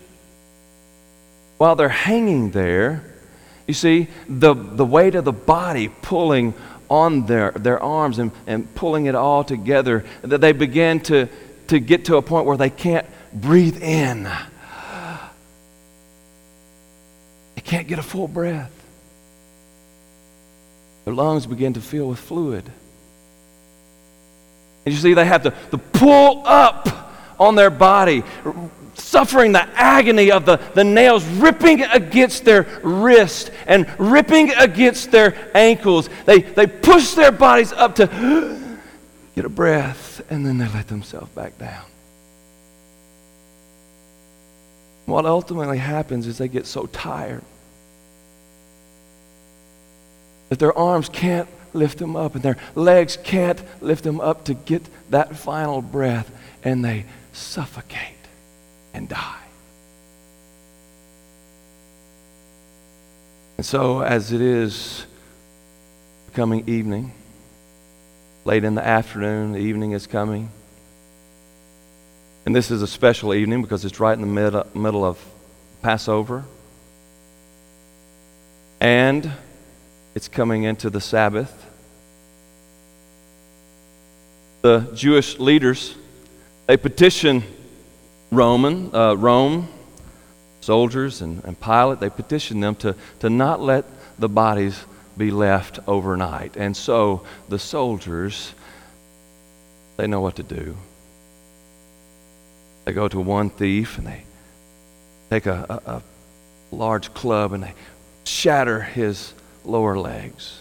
While 1.59 1.77
they're 1.77 1.89
hanging 1.89 2.53
there, 2.53 3.05
you 3.67 3.75
see, 3.75 4.09
the, 4.29 4.55
the 4.55 4.85
weight 4.85 5.15
of 5.15 5.25
the 5.25 5.33
body 5.33 5.89
pulling 5.89 6.55
on 6.89 7.27
their, 7.27 7.53
their 7.53 7.81
arms 7.81 8.19
and, 8.19 8.33
and 8.47 8.75
pulling 8.75 9.07
it 9.07 9.15
all 9.15 9.45
together, 9.45 10.05
that 10.23 10.41
they 10.41 10.53
begin 10.53 11.01
to, 11.01 11.29
to 11.69 11.79
get 11.79 12.07
to 12.07 12.17
a 12.17 12.23
point 12.23 12.47
where 12.47 12.57
they 12.57 12.71
can't 12.71 13.07
breathe 13.33 13.81
in. 13.83 14.25
They 17.55 17.63
can't 17.63 17.87
get 17.87 17.99
a 17.99 18.03
full 18.03 18.27
breath. 18.27 18.73
Their 21.05 21.15
lungs 21.15 21.47
begin 21.47 21.75
to 21.75 21.81
fill 21.81 22.09
with 22.09 22.19
fluid. 22.19 22.65
And 24.85 24.95
you 24.95 25.01
see, 25.01 25.15
they 25.15 25.27
have 25.27 25.43
to, 25.45 25.55
to 25.71 25.79
pull 25.79 26.43
up 26.47 26.89
on 27.39 27.55
their 27.55 27.71
body, 27.71 28.25
suffering 28.95 29.53
the 29.53 29.67
agony 29.75 30.31
of 30.31 30.45
the, 30.45 30.57
the 30.75 30.85
nails 30.85 31.25
ripping 31.25 31.83
against 31.83 32.45
their 32.45 32.67
wrist 32.83 33.51
and 33.67 33.87
ripping 33.99 34.51
against 34.53 35.11
their 35.11 35.37
ankles. 35.55 36.09
They, 36.27 36.41
they 36.41 36.67
push 36.67 37.15
their 37.15 37.33
bodies 37.33 37.73
up 37.73 37.97
to 37.97 38.07
get 39.35 39.45
a 39.45 39.49
breath, 39.49 40.21
and 40.31 40.45
then 40.45 40.59
they 40.59 40.69
let 40.69 40.89
themselves 40.89 41.31
back 41.31 41.59
down. 41.59 41.85
What 45.07 45.27
ultimately 45.27 45.79
happens 45.79 46.27
is 46.27 46.39
they 46.39 46.49
get 46.49 46.67
so 46.67 46.87
tired 46.87 47.43
that 50.51 50.59
their 50.59 50.77
arms 50.77 51.09
can't 51.09 51.49
lift 51.73 51.99
them 51.99 52.17
up 52.17 52.35
and 52.35 52.43
their 52.43 52.57
legs 52.75 53.17
can't 53.17 53.61
lift 53.81 54.05
them 54.05 54.21
up 54.21 54.45
to 54.45 54.55
get 54.55 54.83
that 55.11 55.37
final 55.37 55.81
breath, 55.83 56.31
and 56.63 56.85
they 56.85 57.07
suffocate 57.33 58.20
and 58.95 59.09
die. 59.09 59.37
And 63.57 63.67
so, 63.67 64.01
as 64.01 64.33
it 64.33 64.41
is 64.41 65.05
becoming 66.27 66.67
evening, 66.67 67.13
late 68.45 68.65
in 68.65 68.75
the 68.75 68.87
afternoon, 68.87 69.53
the 69.53 69.59
evening 69.59 69.93
is 69.93 70.07
coming. 70.07 70.51
And 72.47 72.57
this 72.57 72.71
is 72.71 72.81
a 72.81 72.87
special 72.87 73.35
evening 73.35 73.61
because 73.61 73.85
it's 73.85 74.01
right 74.01 74.15
in 74.15 74.23
the 74.23 74.27
mid- 74.27 74.75
middle 74.75 75.05
of 75.05 75.23
Passover. 75.83 76.45
And 78.81 79.31
it's 80.15 80.29
coming 80.29 80.63
into 80.63 80.89
the 80.89 81.01
Sabbath. 81.01 81.53
The 84.63 84.91
Jewish 84.95 85.39
leaders, 85.39 85.95
they 86.67 86.79
petition 86.79 87.43
Roman, 88.31 88.95
uh, 88.95 89.15
Rome, 89.15 89.69
soldiers 90.61 91.21
and, 91.21 91.43
and 91.45 91.59
Pilate, 91.61 92.01
they 92.01 92.11
petition 92.11 92.61
them 92.61 92.75
to, 92.77 92.95
to 93.21 93.31
not 93.31 93.61
let 93.61 93.85
the 94.19 94.29
bodies 94.29 94.85
be 95.17 95.31
left 95.31 95.81
overnight. 95.87 96.57
And 96.57 96.77
so 96.77 97.23
the 97.49 97.59
soldiers, 97.59 98.55
they 99.97 100.07
know 100.07 100.21
what 100.21 100.37
to 100.37 100.43
do. 100.43 100.77
They 102.85 102.93
go 102.93 103.09
to 103.09 103.21
one 103.21 103.51
thief 103.51 103.99
and 103.99 104.07
they 104.07 104.25
take 105.29 105.47
a, 105.47 105.67
a, 105.69 105.91
a 105.91 106.03
large 106.71 107.13
club 107.15 107.53
and 107.53 107.63
they 107.63 107.75
shatter 108.25 108.81
his 108.81 109.35
lower 109.65 109.99
legs. 109.99 110.61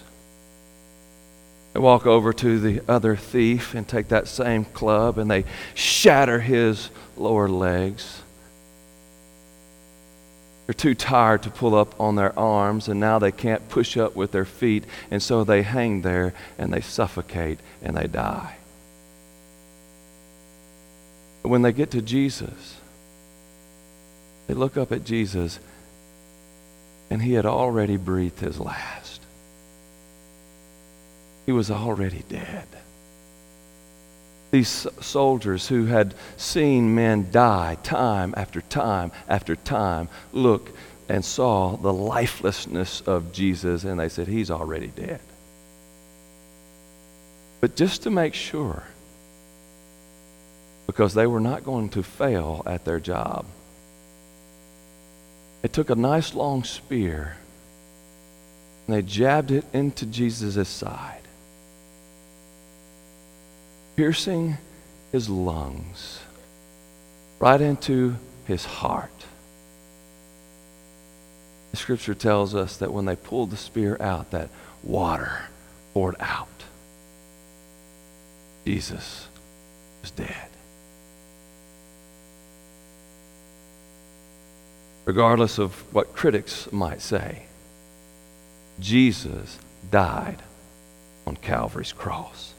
They 1.74 1.80
walk 1.80 2.06
over 2.06 2.34
to 2.34 2.60
the 2.60 2.82
other 2.88 3.16
thief 3.16 3.76
and 3.76 3.88
take 3.88 4.10
that 4.10 4.28
same 4.28 4.66
club 4.66 5.18
and 5.18 5.30
they 5.30 5.46
shatter 5.76 6.40
his 6.40 6.90
lower 7.20 7.48
legs. 7.48 8.22
They're 10.66 10.74
too 10.74 10.94
tired 10.94 11.44
to 11.44 11.50
pull 11.50 11.74
up 11.74 12.00
on 12.00 12.16
their 12.16 12.38
arms, 12.38 12.88
and 12.88 13.00
now 13.00 13.18
they 13.18 13.32
can't 13.32 13.68
push 13.70 13.98
up 13.98 14.16
with 14.16 14.32
their 14.32 14.46
feet, 14.46 14.86
and 15.10 15.22
so 15.22 15.44
they 15.44 15.64
hang 15.64 16.04
there 16.04 16.34
and 16.58 16.72
they 16.72 16.82
suffocate 16.82 17.60
and 17.82 17.98
they 17.98 18.06
die. 18.06 18.56
But 21.42 21.50
when 21.50 21.64
they 21.64 21.72
get 21.72 21.90
to 21.92 22.02
Jesus, 22.02 22.78
they 24.48 24.54
look 24.54 24.78
up 24.78 24.92
at 24.92 25.04
Jesus, 25.04 25.60
and 27.10 27.22
he 27.22 27.34
had 27.34 27.46
already 27.46 27.98
breathed 27.98 28.40
his 28.40 28.60
last. 28.60 29.22
He 31.46 31.52
was 31.52 31.72
already 31.72 32.24
dead. 32.30 32.68
These 34.52 34.88
soldiers 35.00 35.68
who 35.68 35.86
had 35.86 36.16
seen 36.38 36.96
men 36.96 37.30
die 37.32 37.78
time 37.84 38.34
after 38.36 38.62
time 38.62 39.12
after 39.28 39.56
time 39.56 40.10
look 40.34 40.72
and 41.08 41.24
saw 41.24 41.76
the 41.76 41.94
lifelessness 41.94 43.02
of 43.02 43.32
Jesus, 43.32 43.84
and 43.84 44.00
they 44.00 44.10
said, 44.10 44.28
He's 44.28 44.52
already 44.52 44.88
dead. 44.88 45.22
But 47.62 47.76
just 47.76 48.04
to 48.04 48.10
make 48.10 48.34
sure, 48.34 48.84
because 50.88 51.14
they 51.14 51.28
were 51.28 51.40
not 51.40 51.64
going 51.64 51.90
to 51.90 52.04
fail 52.04 52.64
at 52.66 52.86
their 52.86 53.00
job, 53.00 53.46
they 55.62 55.68
took 55.68 55.90
a 55.90 55.96
nice 55.96 56.34
long 56.34 56.64
spear 56.64 57.38
and 58.88 58.96
they 58.96 59.02
jabbed 59.02 59.52
it 59.52 59.66
into 59.74 60.06
Jesus' 60.06 60.70
side 60.70 61.20
piercing 64.00 64.58
his 65.12 65.28
lungs, 65.30 66.22
right 67.38 67.60
into 67.60 68.16
his 68.46 68.64
heart. 68.64 69.26
The 71.72 71.78
scripture 71.78 72.14
tells 72.14 72.56
us 72.56 72.78
that 72.78 72.94
when 72.94 73.04
they 73.04 73.18
pulled 73.18 73.52
the 73.52 73.58
spear 73.58 73.98
out, 74.00 74.32
that 74.32 74.52
water 74.84 75.42
poured 75.94 76.16
out. 76.22 76.48
Jesus 78.66 79.28
was 80.02 80.12
dead. 80.12 80.48
Regardless 85.04 85.58
of 85.58 85.74
what 85.94 86.16
critics 86.16 86.72
might 86.72 87.02
say, 87.02 87.48
Jesus 88.80 89.60
died 89.92 90.42
on 91.28 91.36
Calvary's 91.36 91.92
cross. 91.92 92.54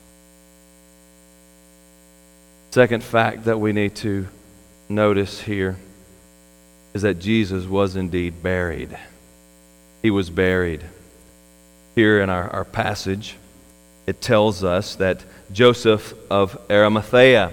Second 2.70 3.02
fact 3.02 3.46
that 3.46 3.58
we 3.58 3.72
need 3.72 3.96
to 3.96 4.28
notice 4.88 5.40
here 5.40 5.76
is 6.94 7.02
that 7.02 7.18
Jesus 7.18 7.66
was 7.66 7.96
indeed 7.96 8.44
buried. 8.44 8.96
He 10.02 10.10
was 10.12 10.30
buried. 10.30 10.84
Here 11.96 12.20
in 12.20 12.30
our, 12.30 12.48
our 12.50 12.64
passage, 12.64 13.36
it 14.06 14.20
tells 14.20 14.62
us 14.62 14.94
that 14.96 15.24
Joseph 15.50 16.14
of 16.30 16.60
Arimathea, 16.70 17.50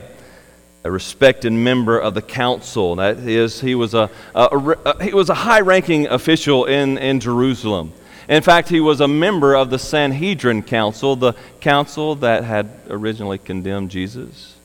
a 0.84 0.92
respected 0.92 1.52
member 1.52 1.98
of 1.98 2.14
the 2.14 2.22
council, 2.22 2.98
that 2.98 3.18
is, 3.18 3.60
he 3.60 3.74
was 3.74 3.96
a, 3.96 4.12
a, 4.36 4.46
a 4.46 5.04
he 5.04 5.16
was 5.16 5.32
a 5.32 5.34
high 5.34 5.62
ranking 5.62 6.06
official 6.06 6.66
in, 6.66 7.00
in 7.00 7.20
Jerusalem. 7.20 7.92
In 8.30 8.44
fact, 8.44 8.70
he 8.70 8.82
was 8.82 9.02
a 9.02 9.08
member 9.08 9.56
of 9.56 9.72
the 9.72 9.80
Sanhedrin 9.80 10.62
Council, 10.62 11.16
the 11.16 11.34
council 11.60 12.14
that 12.16 12.44
had 12.44 12.70
originally 12.88 13.40
condemned 13.40 13.90
Jesus 13.90 14.57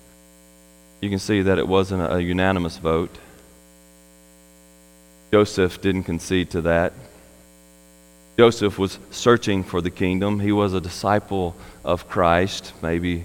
you 1.03 1.11
can 1.11 1.19
see 1.19 1.43
that 1.43 1.59
it 1.59 1.67
wasn't 1.67 2.11
a 2.11 2.23
unanimous 2.23 2.79
vote. 2.79 3.11
Joseph 5.33 5.83
didn't 5.83 6.05
concede 6.05 6.51
to 6.51 6.62
that. 6.62 6.93
Joseph 8.38 8.79
was 8.79 8.99
searching 9.11 9.65
for 9.65 9.81
the 9.81 9.91
kingdom. 9.91 10.38
He 10.38 10.53
was 10.53 10.75
a 10.75 10.81
disciple 10.81 11.57
of 11.85 12.09
Christ, 12.09 12.73
maybe 12.83 13.25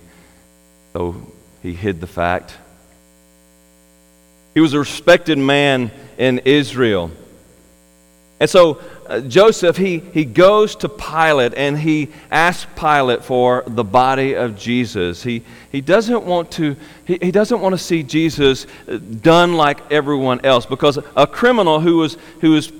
though 0.93 1.15
he 1.61 1.73
hid 1.73 2.01
the 2.01 2.07
fact. 2.07 2.57
He 4.55 4.59
was 4.59 4.73
a 4.73 4.79
respected 4.79 5.37
man 5.37 5.91
in 6.17 6.39
Israel. 6.39 7.11
And 8.39 8.49
so 8.49 8.79
uh, 9.07 9.21
Joseph, 9.21 9.77
he, 9.77 9.97
he 9.99 10.23
goes 10.23 10.75
to 10.77 10.89
Pilate 10.89 11.55
and 11.55 11.77
he 11.77 12.09
asks 12.29 12.71
Pilate 12.75 13.23
for 13.23 13.63
the 13.65 13.83
body 13.83 14.35
of 14.35 14.55
Jesus. 14.55 15.23
He, 15.23 15.43
he, 15.71 15.81
doesn't 15.81 16.23
want 16.23 16.51
to, 16.51 16.75
he, 17.05 17.17
he 17.19 17.31
doesn't 17.31 17.59
want 17.59 17.73
to 17.73 17.79
see 17.79 18.03
Jesus 18.03 18.67
uh, 18.87 18.97
done 18.97 19.53
like 19.53 19.91
everyone 19.91 20.45
else 20.45 20.67
because 20.67 20.99
a 21.15 21.25
criminal 21.25 21.79
who 21.79 21.97
was, 21.97 22.17
who 22.41 22.51
was 22.51 22.71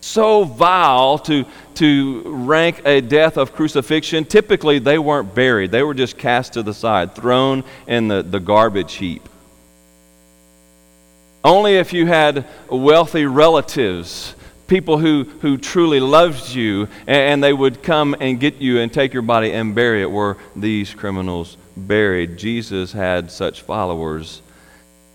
so 0.00 0.44
vile 0.44 1.18
to, 1.18 1.44
to 1.74 2.22
rank 2.24 2.80
a 2.86 3.02
death 3.02 3.36
of 3.36 3.52
crucifixion, 3.52 4.24
typically 4.24 4.78
they 4.78 4.98
weren't 4.98 5.34
buried. 5.34 5.72
They 5.72 5.82
were 5.82 5.94
just 5.94 6.16
cast 6.16 6.54
to 6.54 6.62
the 6.62 6.72
side, 6.72 7.14
thrown 7.14 7.64
in 7.86 8.08
the, 8.08 8.22
the 8.22 8.40
garbage 8.40 8.94
heap. 8.94 9.28
Only 11.44 11.76
if 11.76 11.92
you 11.92 12.06
had 12.06 12.46
wealthy 12.70 13.26
relatives 13.26 14.34
people 14.68 14.98
who, 14.98 15.24
who 15.40 15.56
truly 15.56 15.98
loved 15.98 16.54
you, 16.54 16.82
and, 17.06 17.32
and 17.32 17.44
they 17.44 17.52
would 17.52 17.82
come 17.82 18.14
and 18.20 18.38
get 18.38 18.56
you 18.56 18.78
and 18.78 18.92
take 18.92 19.12
your 19.12 19.22
body 19.22 19.52
and 19.52 19.74
bury 19.74 20.02
it 20.02 20.10
were 20.10 20.36
these 20.54 20.94
criminals 20.94 21.56
buried. 21.76 22.36
Jesus 22.36 22.92
had 22.92 23.30
such 23.30 23.62
followers. 23.62 24.42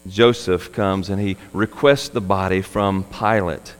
Joseph 0.09 0.73
comes 0.73 1.09
and 1.09 1.21
he 1.21 1.37
requests 1.53 2.09
the 2.09 2.21
body 2.21 2.61
from 2.61 3.05
Pilate. 3.05 3.73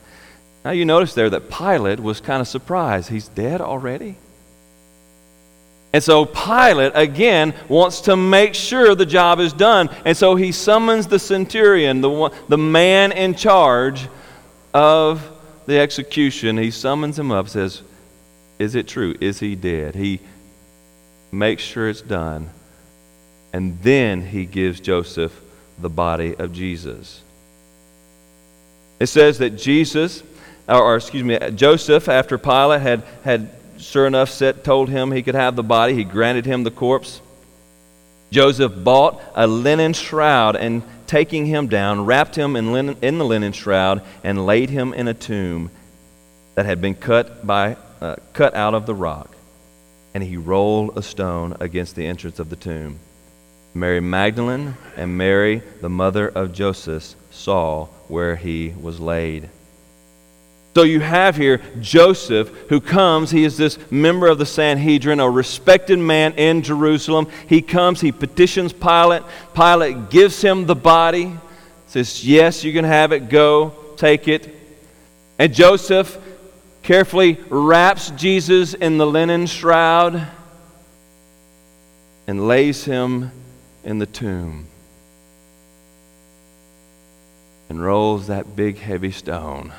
Now 0.64 0.72
you 0.72 0.86
notice 0.86 1.14
there 1.14 1.30
that 1.30 1.50
Pilate 1.50 2.00
was 2.00 2.22
kind 2.22 2.40
of 2.40 2.48
surprised. 2.48 3.10
He's 3.10 3.28
dead 3.28 3.60
already? 3.60 4.16
And 5.92 6.02
so 6.02 6.26
Pilate, 6.26 6.94
again, 6.96 7.54
wants 7.68 8.02
to 8.02 8.16
make 8.16 8.56
sure 8.56 8.96
the 8.96 9.06
job 9.06 9.40
is 9.40 9.54
done. 9.54 9.90
And 10.06 10.18
so 10.18 10.36
he 10.36 10.52
summons 10.52 11.06
the 11.08 11.20
centurion, 11.20 12.02
the, 12.02 12.10
one, 12.10 12.32
the 12.48 12.58
man 12.58 13.12
in 13.12 13.36
charge 13.36 14.08
of 14.74 15.30
the 15.66 15.80
execution, 15.80 16.58
he 16.58 16.72
summons 16.72 17.18
him 17.18 17.32
up, 17.32 17.50
says, 17.50 17.82
Is 18.60 18.76
it 18.76 18.88
true? 18.88 19.16
Is 19.20 19.40
he 19.40 19.56
dead? 19.56 19.96
He 19.96 20.20
makes 21.32 21.64
sure 21.64 21.90
it's 21.90 22.02
done. 22.02 22.50
And 23.52 23.80
then 23.82 24.22
he 24.26 24.46
gives 24.46 24.80
Joseph 24.80 25.40
the 25.80 25.90
body 25.90 26.36
of 26.36 26.54
Jesus. 26.54 27.22
It 29.00 29.08
says 29.08 29.40
that 29.40 29.52
Jesus, 29.52 30.24
or, 30.68 30.82
or 30.82 30.96
excuse 30.96 31.24
me, 31.24 31.38
Joseph, 31.52 32.08
after 32.08 32.38
Pilate 32.38 32.82
had, 32.82 33.04
had 33.24 33.50
sure 33.78 34.08
enough 34.08 34.30
set, 34.30 34.64
told 34.64 34.90
him 34.90 35.12
he 35.12 35.24
could 35.24 35.36
have 35.36 35.56
the 35.56 35.64
body, 35.64 35.94
he 35.94 36.04
granted 36.04 36.46
him 36.46 36.64
the 36.64 36.72
corpse. 36.72 37.22
Joseph 38.32 38.84
bought 38.84 39.22
a 39.36 39.46
linen 39.46 39.94
shroud 39.94 40.56
and 40.56 40.82
taking 41.08 41.46
him 41.46 41.68
down, 41.68 42.06
wrapped 42.06 42.36
him 42.36 42.56
in, 42.56 42.72
linen, 42.74 42.98
in 43.02 43.18
the 43.18 43.26
linen 43.26 43.54
shroud, 43.54 44.02
and 44.24 44.46
laid 44.46 44.70
him 44.70 44.94
in 44.94 45.08
a 45.08 45.14
tomb 45.14 45.72
that 46.56 46.66
had 46.66 46.82
been 46.82 46.96
cut, 46.96 47.46
by, 47.46 47.78
uh, 48.02 48.16
cut 48.34 48.56
out 48.56 48.74
of 48.74 48.86
the 48.86 48.94
rock. 48.96 49.36
And 50.14 50.24
he 50.24 50.38
rolled 50.38 50.98
a 50.98 51.02
stone 51.02 51.58
against 51.60 51.96
the 51.96 52.06
entrance 52.06 52.40
of 52.40 52.50
the 52.50 52.56
tomb. 52.56 53.00
Mary 53.74 54.00
Magdalene 54.00 54.76
and 54.96 55.18
Mary, 55.18 55.64
the 55.82 55.90
mother 55.90 56.28
of 56.28 56.54
Joseph, 56.54 57.16
saw 57.32 57.86
where 58.08 58.36
he 58.36 58.74
was 58.80 59.00
laid. 59.00 59.50
So 60.76 60.82
you 60.82 61.02
have 61.02 61.36
here 61.36 61.62
Joseph 61.80 62.50
who 62.70 62.82
comes. 62.82 63.30
He 63.30 63.44
is 63.44 63.58
this 63.58 63.78
member 63.92 64.28
of 64.28 64.40
the 64.40 64.46
Sanhedrin, 64.46 65.20
a 65.20 65.30
respected 65.30 66.00
man 66.00 66.34
in 66.34 66.64
Jerusalem. 66.64 67.28
He 67.48 67.62
comes, 67.62 68.02
he 68.02 68.12
petitions 68.12 68.74
Pilate. 68.74 69.22
Pilate 69.54 70.10
gives 70.10 70.42
him 70.42 70.66
the 70.66 70.76
body, 70.76 71.38
says, 71.86 72.26
Yes, 72.26 72.64
you 72.64 72.74
can 72.74 72.86
have 72.86 73.12
it, 73.12 73.30
go, 73.30 73.76
take 73.98 74.28
it. 74.28 74.52
And 75.38 75.54
Joseph 75.54 76.18
carefully 76.82 77.38
wraps 77.50 78.10
Jesus 78.12 78.74
in 78.74 78.98
the 78.98 79.06
linen 79.06 79.46
shroud 79.46 80.28
and 82.26 82.48
lays 82.48 82.84
him 82.84 83.32
in 83.84 84.00
the 84.00 84.06
tomb 84.06 84.68
and 87.70 87.84
rolls 87.84 88.28
that 88.28 88.56
big 88.56 88.78
heavy 88.78 89.12
stone 89.12 89.72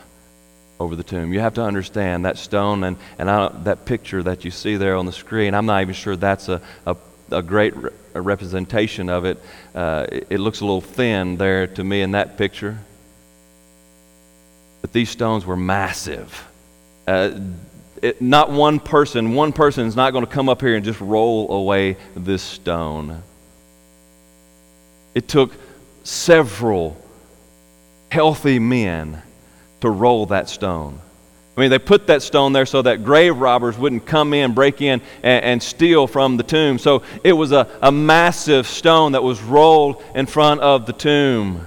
over 0.84 0.94
the 0.94 1.02
tomb. 1.02 1.32
You 1.32 1.40
have 1.40 1.54
to 1.54 1.62
understand 1.62 2.26
that 2.26 2.36
stone 2.36 2.84
and, 2.84 2.96
and 3.18 3.30
I, 3.30 3.48
that 3.64 3.86
picture 3.86 4.22
that 4.22 4.44
you 4.44 4.50
see 4.50 4.76
there 4.76 4.96
on 4.96 5.06
the 5.06 5.12
screen. 5.12 5.54
I'm 5.54 5.66
not 5.66 5.80
even 5.80 5.94
sure 5.94 6.14
that's 6.14 6.48
a, 6.48 6.60
a, 6.86 6.96
a 7.30 7.42
great 7.42 7.74
re- 7.74 7.90
a 8.14 8.20
representation 8.20 9.08
of 9.08 9.24
it. 9.24 9.42
Uh, 9.74 10.06
it. 10.12 10.26
It 10.30 10.38
looks 10.38 10.60
a 10.60 10.64
little 10.64 10.82
thin 10.82 11.36
there 11.36 11.66
to 11.66 11.82
me 11.82 12.02
in 12.02 12.12
that 12.12 12.36
picture. 12.36 12.78
But 14.82 14.92
these 14.92 15.08
stones 15.08 15.46
were 15.46 15.56
massive. 15.56 16.46
Uh, 17.06 17.40
it, 18.02 18.20
not 18.20 18.50
one 18.50 18.78
person, 18.78 19.34
one 19.34 19.52
person 19.52 19.86
is 19.86 19.96
not 19.96 20.12
going 20.12 20.26
to 20.26 20.30
come 20.30 20.50
up 20.50 20.60
here 20.60 20.76
and 20.76 20.84
just 20.84 21.00
roll 21.00 21.50
away 21.50 21.96
this 22.14 22.42
stone. 22.42 23.22
It 25.14 25.26
took 25.26 25.52
several 26.02 26.96
healthy 28.10 28.58
men 28.58 29.22
to 29.84 29.90
roll 29.90 30.24
that 30.24 30.48
stone. 30.48 30.98
I 31.54 31.60
mean, 31.60 31.68
they 31.68 31.78
put 31.78 32.06
that 32.06 32.22
stone 32.22 32.54
there 32.54 32.64
so 32.64 32.80
that 32.80 33.04
grave 33.04 33.36
robbers 33.36 33.76
wouldn't 33.76 34.06
come 34.06 34.32
in, 34.32 34.54
break 34.54 34.80
in, 34.80 35.02
and, 35.22 35.44
and 35.44 35.62
steal 35.62 36.06
from 36.06 36.38
the 36.38 36.42
tomb. 36.42 36.78
So 36.78 37.02
it 37.22 37.34
was 37.34 37.52
a, 37.52 37.68
a 37.82 37.92
massive 37.92 38.66
stone 38.66 39.12
that 39.12 39.22
was 39.22 39.42
rolled 39.42 40.02
in 40.14 40.24
front 40.24 40.62
of 40.62 40.86
the 40.86 40.94
tomb. 40.94 41.66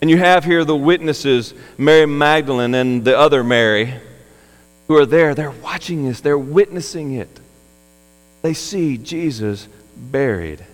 And 0.00 0.08
you 0.08 0.16
have 0.16 0.44
here 0.44 0.64
the 0.64 0.76
witnesses, 0.76 1.54
Mary 1.76 2.06
Magdalene 2.06 2.74
and 2.76 3.04
the 3.04 3.18
other 3.18 3.42
Mary, 3.42 3.92
who 4.86 4.96
are 4.96 5.06
there. 5.06 5.34
They're 5.34 5.50
watching 5.50 6.04
this, 6.04 6.20
they're 6.20 6.38
witnessing 6.38 7.14
it. 7.14 7.40
They 8.42 8.54
see 8.54 8.96
Jesus 8.96 9.66
buried. 9.96 10.64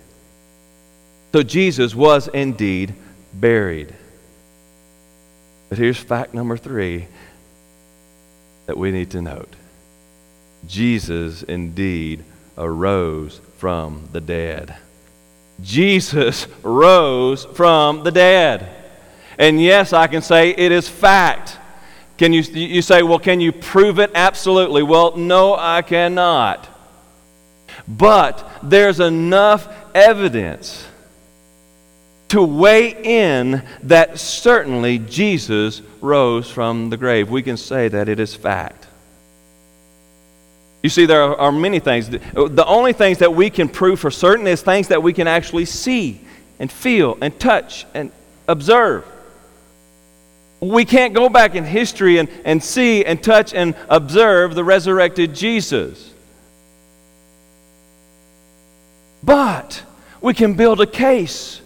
So 1.31 1.41
Jesus 1.41 1.95
was 1.95 2.27
indeed 2.27 2.93
buried. 3.33 3.95
But 5.71 5.77
here's 5.77 5.97
fact 5.97 6.33
number 6.33 6.57
three 6.57 7.07
that 8.65 8.77
we 8.77 8.91
need 8.91 9.11
to 9.11 9.21
note 9.21 9.55
Jesus 10.67 11.43
indeed 11.43 12.25
arose 12.57 13.39
from 13.55 14.09
the 14.11 14.19
dead. 14.19 14.75
Jesus 15.61 16.45
rose 16.61 17.45
from 17.45 18.03
the 18.03 18.11
dead. 18.11 18.67
And 19.37 19.61
yes, 19.61 19.93
I 19.93 20.07
can 20.07 20.21
say 20.21 20.49
it 20.49 20.73
is 20.73 20.89
fact. 20.89 21.57
Can 22.17 22.33
you, 22.33 22.41
you 22.41 22.81
say, 22.81 23.01
well, 23.01 23.17
can 23.17 23.39
you 23.39 23.53
prove 23.53 23.97
it? 23.97 24.11
Absolutely. 24.13 24.83
Well, 24.83 25.15
no, 25.15 25.55
I 25.55 25.83
cannot. 25.83 26.67
But 27.87 28.45
there's 28.61 28.99
enough 28.99 29.73
evidence 29.95 30.85
to 32.31 32.41
weigh 32.41 32.95
in 33.03 33.61
that 33.83 34.17
certainly 34.17 34.97
Jesus 34.99 35.81
rose 35.99 36.49
from 36.49 36.89
the 36.89 36.95
grave. 36.95 37.29
We 37.29 37.43
can 37.43 37.57
say 37.57 37.89
that 37.89 38.07
it 38.07 38.21
is 38.21 38.33
fact. 38.33 38.87
You 40.81 40.89
see, 40.89 41.05
there 41.05 41.23
are 41.23 41.51
many 41.51 41.79
things. 41.79 42.09
The 42.09 42.65
only 42.65 42.93
things 42.93 43.17
that 43.17 43.33
we 43.33 43.49
can 43.49 43.67
prove 43.67 43.99
for 43.99 44.09
certain 44.09 44.47
is 44.47 44.61
things 44.61 44.87
that 44.87 45.03
we 45.03 45.11
can 45.11 45.27
actually 45.27 45.65
see 45.65 46.21
and 46.57 46.71
feel 46.71 47.17
and 47.19 47.37
touch 47.37 47.85
and 47.93 48.13
observe. 48.47 49.05
We 50.61 50.85
can't 50.85 51.13
go 51.13 51.27
back 51.27 51.55
in 51.55 51.65
history 51.65 52.17
and, 52.17 52.29
and 52.45 52.63
see 52.63 53.03
and 53.03 53.21
touch 53.21 53.53
and 53.53 53.75
observe 53.89 54.55
the 54.55 54.63
resurrected 54.63 55.35
Jesus. 55.35 56.13
But 59.21 59.83
we 60.21 60.33
can 60.33 60.53
build 60.53 60.79
a 60.79 60.87
case 60.87 61.61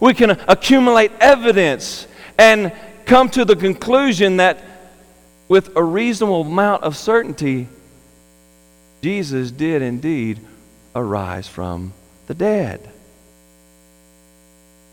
we 0.00 0.14
can 0.14 0.30
accumulate 0.30 1.12
evidence 1.20 2.06
and 2.38 2.72
come 3.04 3.28
to 3.30 3.44
the 3.44 3.56
conclusion 3.56 4.38
that 4.38 4.58
with 5.48 5.76
a 5.76 5.82
reasonable 5.82 6.42
amount 6.42 6.82
of 6.82 6.96
certainty, 6.96 7.68
Jesus 9.02 9.50
did 9.50 9.82
indeed 9.82 10.40
arise 10.94 11.46
from 11.46 11.92
the 12.26 12.34
dead. 12.34 12.90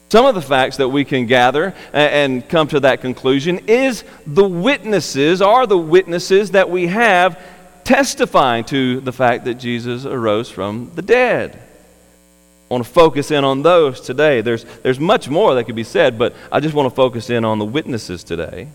Some 0.09 0.27
of 0.27 0.35
the 0.35 0.43
facts 0.43 0.77
that 0.77 0.89
we 0.89 1.05
can 1.05 1.25
gather 1.25 1.73
and 1.91 2.47
come 2.47 2.67
to 2.67 2.81
that 2.81 3.01
conclusion 3.01 3.61
is 3.67 4.03
the 4.27 4.47
witnesses, 4.47 5.41
are 5.41 5.65
the 5.65 5.77
witnesses 5.77 6.51
that 6.51 6.69
we 6.69 6.85
have 6.85 7.41
testifying 7.83 8.63
to 8.65 8.99
the 8.99 9.11
fact 9.11 9.45
that 9.45 9.55
Jesus 9.55 10.05
arose 10.05 10.51
from 10.51 10.91
the 10.93 11.01
dead. 11.01 11.62
Want 12.73 12.83
to 12.83 12.89
focus 12.89 13.29
in 13.29 13.43
on 13.43 13.61
those 13.61 14.01
today. 14.01 14.41
There's, 14.41 14.63
there's 14.81 14.99
much 14.99 15.29
more 15.29 15.53
that 15.53 15.65
could 15.65 15.75
be 15.75 15.83
said, 15.83 16.17
but 16.17 16.33
I 16.51 16.59
just 16.59 16.73
want 16.73 16.89
to 16.89 16.95
focus 16.95 17.29
in 17.29 17.45
on 17.45 17.59
the 17.59 17.65
witnesses 17.65 18.23
today. 18.23 18.67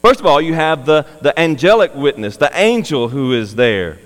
First 0.00 0.20
of 0.20 0.24
all, 0.24 0.40
you 0.40 0.54
have 0.54 0.86
the, 0.86 1.04
the 1.20 1.38
angelic 1.38 1.94
witness, 1.94 2.38
the 2.38 2.50
angel 2.58 3.10
who 3.10 3.34
is 3.34 3.54
there. 3.54 3.98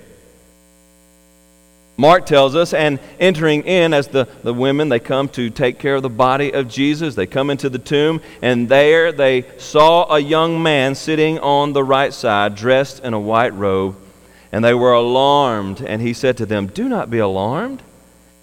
Mark 1.97 2.27
tells 2.27 2.57
us, 2.57 2.75
and 2.75 2.99
entering 3.21 3.63
in 3.63 3.95
as 3.95 4.09
the, 4.09 4.27
the 4.43 4.53
women, 4.53 4.89
they 4.89 4.99
come 4.99 5.29
to 5.29 5.51
take 5.51 5.79
care 5.79 5.95
of 5.95 6.03
the 6.03 6.11
body 6.11 6.53
of 6.53 6.69
Jesus. 6.69 7.15
They 7.15 7.29
come 7.29 7.51
into 7.51 7.69
the 7.69 7.79
tomb, 7.79 8.23
and 8.43 8.69
there 8.69 9.13
they 9.13 9.45
saw 9.59 10.13
a 10.13 10.19
young 10.19 10.61
man 10.61 10.97
sitting 10.97 11.39
on 11.39 11.75
the 11.75 11.85
right 11.85 12.13
side, 12.13 12.57
dressed 12.57 13.05
in 13.05 13.15
a 13.15 13.21
white 13.21 13.55
robe. 13.55 13.95
And 14.51 14.65
they 14.65 14.75
were 14.75 14.95
alarmed, 14.95 15.81
and 15.81 16.03
he 16.03 16.13
said 16.13 16.39
to 16.39 16.47
them, 16.47 16.67
Do 16.67 16.89
not 16.89 17.09
be 17.09 17.19
alarmed. 17.19 17.81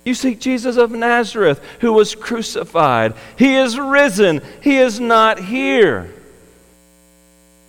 You 0.03 0.15
seek 0.15 0.39
Jesus 0.39 0.77
of 0.77 0.91
Nazareth, 0.91 1.61
who 1.79 1.93
was 1.93 2.15
crucified. 2.15 3.13
He 3.37 3.55
is 3.55 3.77
risen. 3.77 4.41
He 4.61 4.77
is 4.77 4.99
not 4.99 5.39
here. 5.39 6.11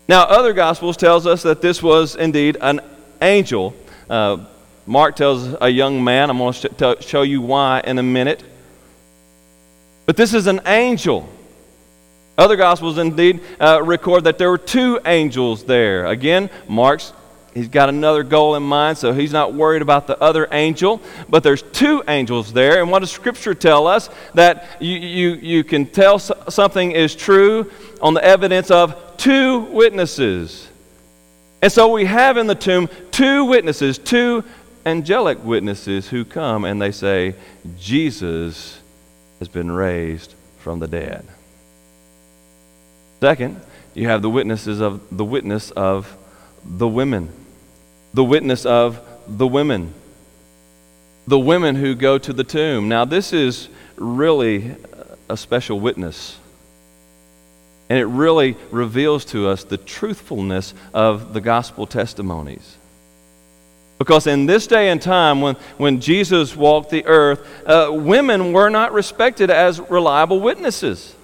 Now, 0.09 0.25
other 0.25 0.53
Gospels 0.53 0.97
tells 0.97 1.27
us 1.27 1.43
that 1.43 1.61
this 1.61 1.83
was 1.83 2.17
indeed 2.17 2.57
an 2.61 2.81
angel. 3.21 3.75
Uh, 4.09 4.45
Mark 4.87 5.15
tells 5.17 5.55
a 5.61 5.69
young 5.69 6.03
man. 6.03 6.31
I'm 6.31 6.39
going 6.39 6.53
to 6.53 6.97
show 7.01 7.23
you 7.23 7.41
why 7.41 7.83
in 7.85 7.99
a 7.99 8.03
minute. 8.03 8.43
But 10.07 10.17
this 10.17 10.35
is 10.35 10.47
an 10.47 10.61
angel. 10.67 11.29
Other 12.37 12.57
Gospels 12.57 12.99
indeed 12.99 13.41
uh, 13.61 13.83
record 13.83 14.25
that 14.25 14.39
there 14.39 14.51
were 14.51 14.59
two 14.59 14.99
angels 15.05 15.65
there. 15.65 16.07
Again, 16.07 16.51
Mark's 16.67 17.13
He's 17.55 17.69
got 17.69 17.91
another 17.91 18.23
goal 18.23 18.57
in 18.57 18.63
mind, 18.63 18.97
so 18.97 19.13
he's 19.13 19.33
not 19.33 19.53
worried 19.53 19.83
about 19.83 20.07
the 20.07 20.19
other 20.23 20.49
angel. 20.53 21.03
But 21.29 21.43
there's 21.43 21.61
two 21.63 22.03
angels 22.09 22.53
there. 22.53 22.81
And 22.81 22.91
what 22.91 23.01
does 23.01 23.11
Scripture 23.11 23.55
tell 23.55 23.87
us? 23.87 24.09
That 24.35 24.81
you, 24.81 24.97
you, 24.97 25.31
you 25.35 25.65
can 25.65 25.87
tell 25.87 26.19
something 26.19 26.93
is 26.93 27.15
true 27.15 27.71
on 28.01 28.15
the 28.15 28.25
evidence 28.25 28.71
of 28.71 29.19
two 29.19 29.61
witnesses. 29.61 30.67
And 31.61 31.71
so 31.71 31.93
we 31.93 32.07
have 32.07 32.39
in 32.39 32.47
the 32.47 32.55
tomb 32.55 32.89
two 33.11 33.45
witnesses, 33.45 33.99
two 33.99 34.45
angelic 34.87 35.45
witnesses 35.45 36.09
who 36.09 36.25
come 36.25 36.65
and 36.65 36.81
they 36.81 36.91
say, 36.91 37.35
Jesus 37.79 38.81
has 39.41 39.49
been 39.49 39.71
raised 39.71 40.35
from 40.59 40.79
the 40.79 40.89
dead. 40.89 41.27
Second, 43.21 43.61
you 43.95 44.09
have 44.09 44.23
the 44.23 44.31
witnesses 44.31 44.81
of 44.81 45.03
the 45.17 45.25
witness 45.25 45.71
of 45.73 46.17
the 46.65 46.89
women 46.89 47.31
the 48.15 48.25
witness 48.25 48.67
of 48.67 49.01
the 49.27 49.47
women. 49.47 49.95
The 51.27 51.39
women 51.39 51.77
who 51.77 51.95
go 51.95 52.19
to 52.19 52.33
the 52.33 52.45
tomb. 52.45 52.89
Now, 52.89 53.05
this 53.05 53.33
is 53.33 53.69
really 53.97 54.75
a 55.29 55.37
special 55.37 55.81
witness. 55.81 56.39
And 57.89 57.99
it 57.99 58.07
really 58.07 58.57
reveals 58.71 59.25
to 59.27 59.49
us 59.49 59.65
the 59.65 59.77
truthfulness 59.77 60.75
of 60.95 61.35
the 61.35 61.41
gospel 61.41 61.87
testimonies. 61.87 62.77
Because 63.99 64.27
in 64.27 64.47
this 64.47 64.67
day 64.67 64.89
and 64.89 65.01
time, 65.01 65.41
when, 65.41 65.55
when 65.77 66.01
Jesus 66.01 66.57
walked 66.57 66.91
the 66.91 67.07
earth, 67.07 67.47
uh, 67.67 67.91
women 67.93 68.53
were 68.53 68.69
not 68.69 68.93
respected 68.93 69.51
as 69.51 69.79
reliable 69.79 70.41
witnesses. 70.41 71.15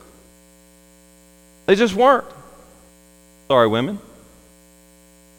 They 1.66 1.74
just 1.74 1.94
weren't. 1.94 2.26
Sorry, 3.48 3.66
women. 3.66 3.98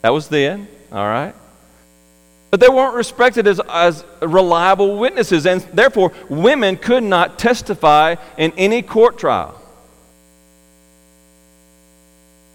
That 0.02 0.10
was 0.10 0.28
then, 0.28 0.68
all 0.92 1.06
right? 1.06 1.34
But 2.50 2.58
they 2.58 2.68
weren't 2.68 2.94
respected 2.94 3.46
as, 3.46 3.60
as 3.68 4.04
reliable 4.20 4.98
witnesses, 4.98 5.46
and 5.46 5.60
therefore, 5.72 6.12
women 6.28 6.76
could 6.76 7.04
not 7.04 7.38
testify 7.38 8.16
in 8.36 8.52
any 8.56 8.82
court 8.82 9.18
trial. 9.18 9.60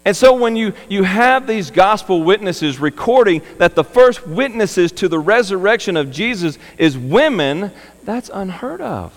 And 0.04 0.16
so, 0.16 0.36
when 0.36 0.54
you, 0.54 0.74
you 0.88 1.02
have 1.02 1.46
these 1.46 1.70
gospel 1.70 2.22
witnesses 2.22 2.78
recording 2.78 3.42
that 3.58 3.74
the 3.74 3.82
first 3.82 4.26
witnesses 4.26 4.92
to 4.92 5.08
the 5.08 5.18
resurrection 5.18 5.96
of 5.96 6.12
Jesus 6.12 6.58
is 6.78 6.96
women, 6.96 7.72
that's 8.04 8.30
unheard 8.32 8.80
of. 8.82 9.12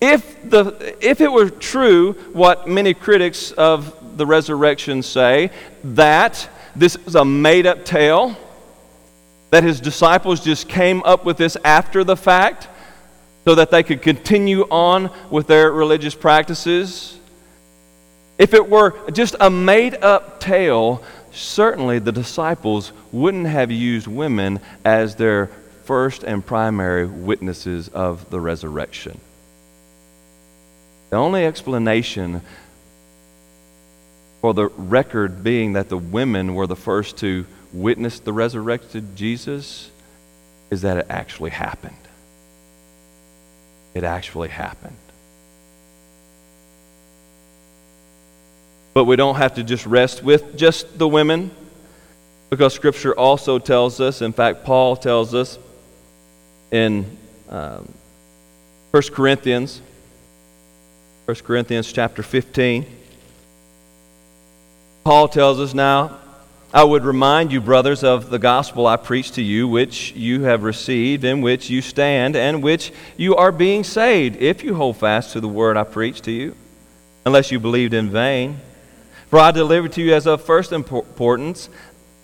If, 0.00 0.48
the, 0.48 0.96
if 1.02 1.20
it 1.20 1.30
were 1.30 1.50
true, 1.50 2.12
what 2.32 2.66
many 2.66 2.94
critics 2.94 3.50
of 3.52 4.16
the 4.16 4.24
resurrection 4.24 5.02
say, 5.02 5.50
that 5.84 6.48
this 6.80 6.96
is 6.96 7.14
a 7.14 7.24
made 7.24 7.66
up 7.66 7.84
tale, 7.84 8.36
that 9.50 9.62
his 9.62 9.80
disciples 9.80 10.42
just 10.42 10.66
came 10.66 11.02
up 11.02 11.26
with 11.26 11.36
this 11.36 11.56
after 11.62 12.04
the 12.04 12.16
fact 12.16 12.68
so 13.44 13.54
that 13.54 13.70
they 13.70 13.82
could 13.82 14.00
continue 14.00 14.62
on 14.70 15.10
with 15.30 15.46
their 15.46 15.70
religious 15.70 16.14
practices, 16.14 17.18
if 18.38 18.54
it 18.54 18.70
were 18.70 18.94
just 19.10 19.36
a 19.40 19.50
made 19.50 20.02
up 20.02 20.40
tale, 20.40 21.02
certainly 21.32 21.98
the 21.98 22.12
disciples 22.12 22.92
wouldn't 23.12 23.46
have 23.46 23.70
used 23.70 24.06
women 24.06 24.58
as 24.82 25.16
their 25.16 25.50
first 25.84 26.22
and 26.22 26.44
primary 26.44 27.06
witnesses 27.06 27.88
of 27.88 28.30
the 28.30 28.40
resurrection. 28.40 29.20
The 31.10 31.16
only 31.16 31.44
explanation 31.44 32.40
for 34.40 34.54
the 34.54 34.68
record 34.68 35.44
being 35.44 35.74
that 35.74 35.88
the 35.88 35.98
women 35.98 36.54
were 36.54 36.66
the 36.66 36.76
first 36.76 37.18
to 37.18 37.46
witness 37.72 38.20
the 38.20 38.32
resurrected 38.32 39.16
Jesus 39.16 39.90
is 40.70 40.82
that 40.82 40.96
it 40.96 41.06
actually 41.10 41.50
happened. 41.50 41.94
It 43.94 44.04
actually 44.04 44.48
happened. 44.48 44.96
But 48.94 49.04
we 49.04 49.16
don't 49.16 49.36
have 49.36 49.54
to 49.54 49.64
just 49.64 49.86
rest 49.86 50.22
with 50.22 50.56
just 50.56 50.98
the 50.98 51.06
women 51.06 51.50
because 52.50 52.74
Scripture 52.74 53.16
also 53.16 53.58
tells 53.58 54.00
us, 54.00 54.22
in 54.22 54.32
fact, 54.32 54.64
Paul 54.64 54.96
tells 54.96 55.34
us 55.34 55.58
in 56.70 57.16
um, 57.48 57.92
1 58.90 59.02
Corinthians, 59.12 59.80
1 61.26 61.36
Corinthians 61.38 61.92
chapter 61.92 62.22
15, 62.22 62.84
Paul 65.04 65.28
tells 65.28 65.58
us 65.58 65.72
now, 65.72 66.18
I 66.72 66.84
would 66.84 67.04
remind 67.04 67.50
you, 67.50 67.60
brothers, 67.60 68.04
of 68.04 68.30
the 68.30 68.38
gospel 68.38 68.86
I 68.86 68.96
preached 68.96 69.34
to 69.34 69.42
you, 69.42 69.66
which 69.66 70.12
you 70.12 70.42
have 70.42 70.62
received, 70.62 71.24
in 71.24 71.40
which 71.40 71.70
you 71.70 71.80
stand, 71.82 72.36
and 72.36 72.62
which 72.62 72.92
you 73.16 73.34
are 73.34 73.50
being 73.50 73.82
saved, 73.82 74.36
if 74.36 74.62
you 74.62 74.74
hold 74.74 74.98
fast 74.98 75.32
to 75.32 75.40
the 75.40 75.48
word 75.48 75.76
I 75.76 75.84
preached 75.84 76.24
to 76.24 76.30
you, 76.30 76.54
unless 77.24 77.50
you 77.50 77.58
believed 77.58 77.94
in 77.94 78.10
vain. 78.10 78.60
For 79.28 79.38
I 79.38 79.50
delivered 79.50 79.92
to 79.92 80.02
you 80.02 80.14
as 80.14 80.26
of 80.26 80.44
first 80.44 80.70
importance 80.70 81.70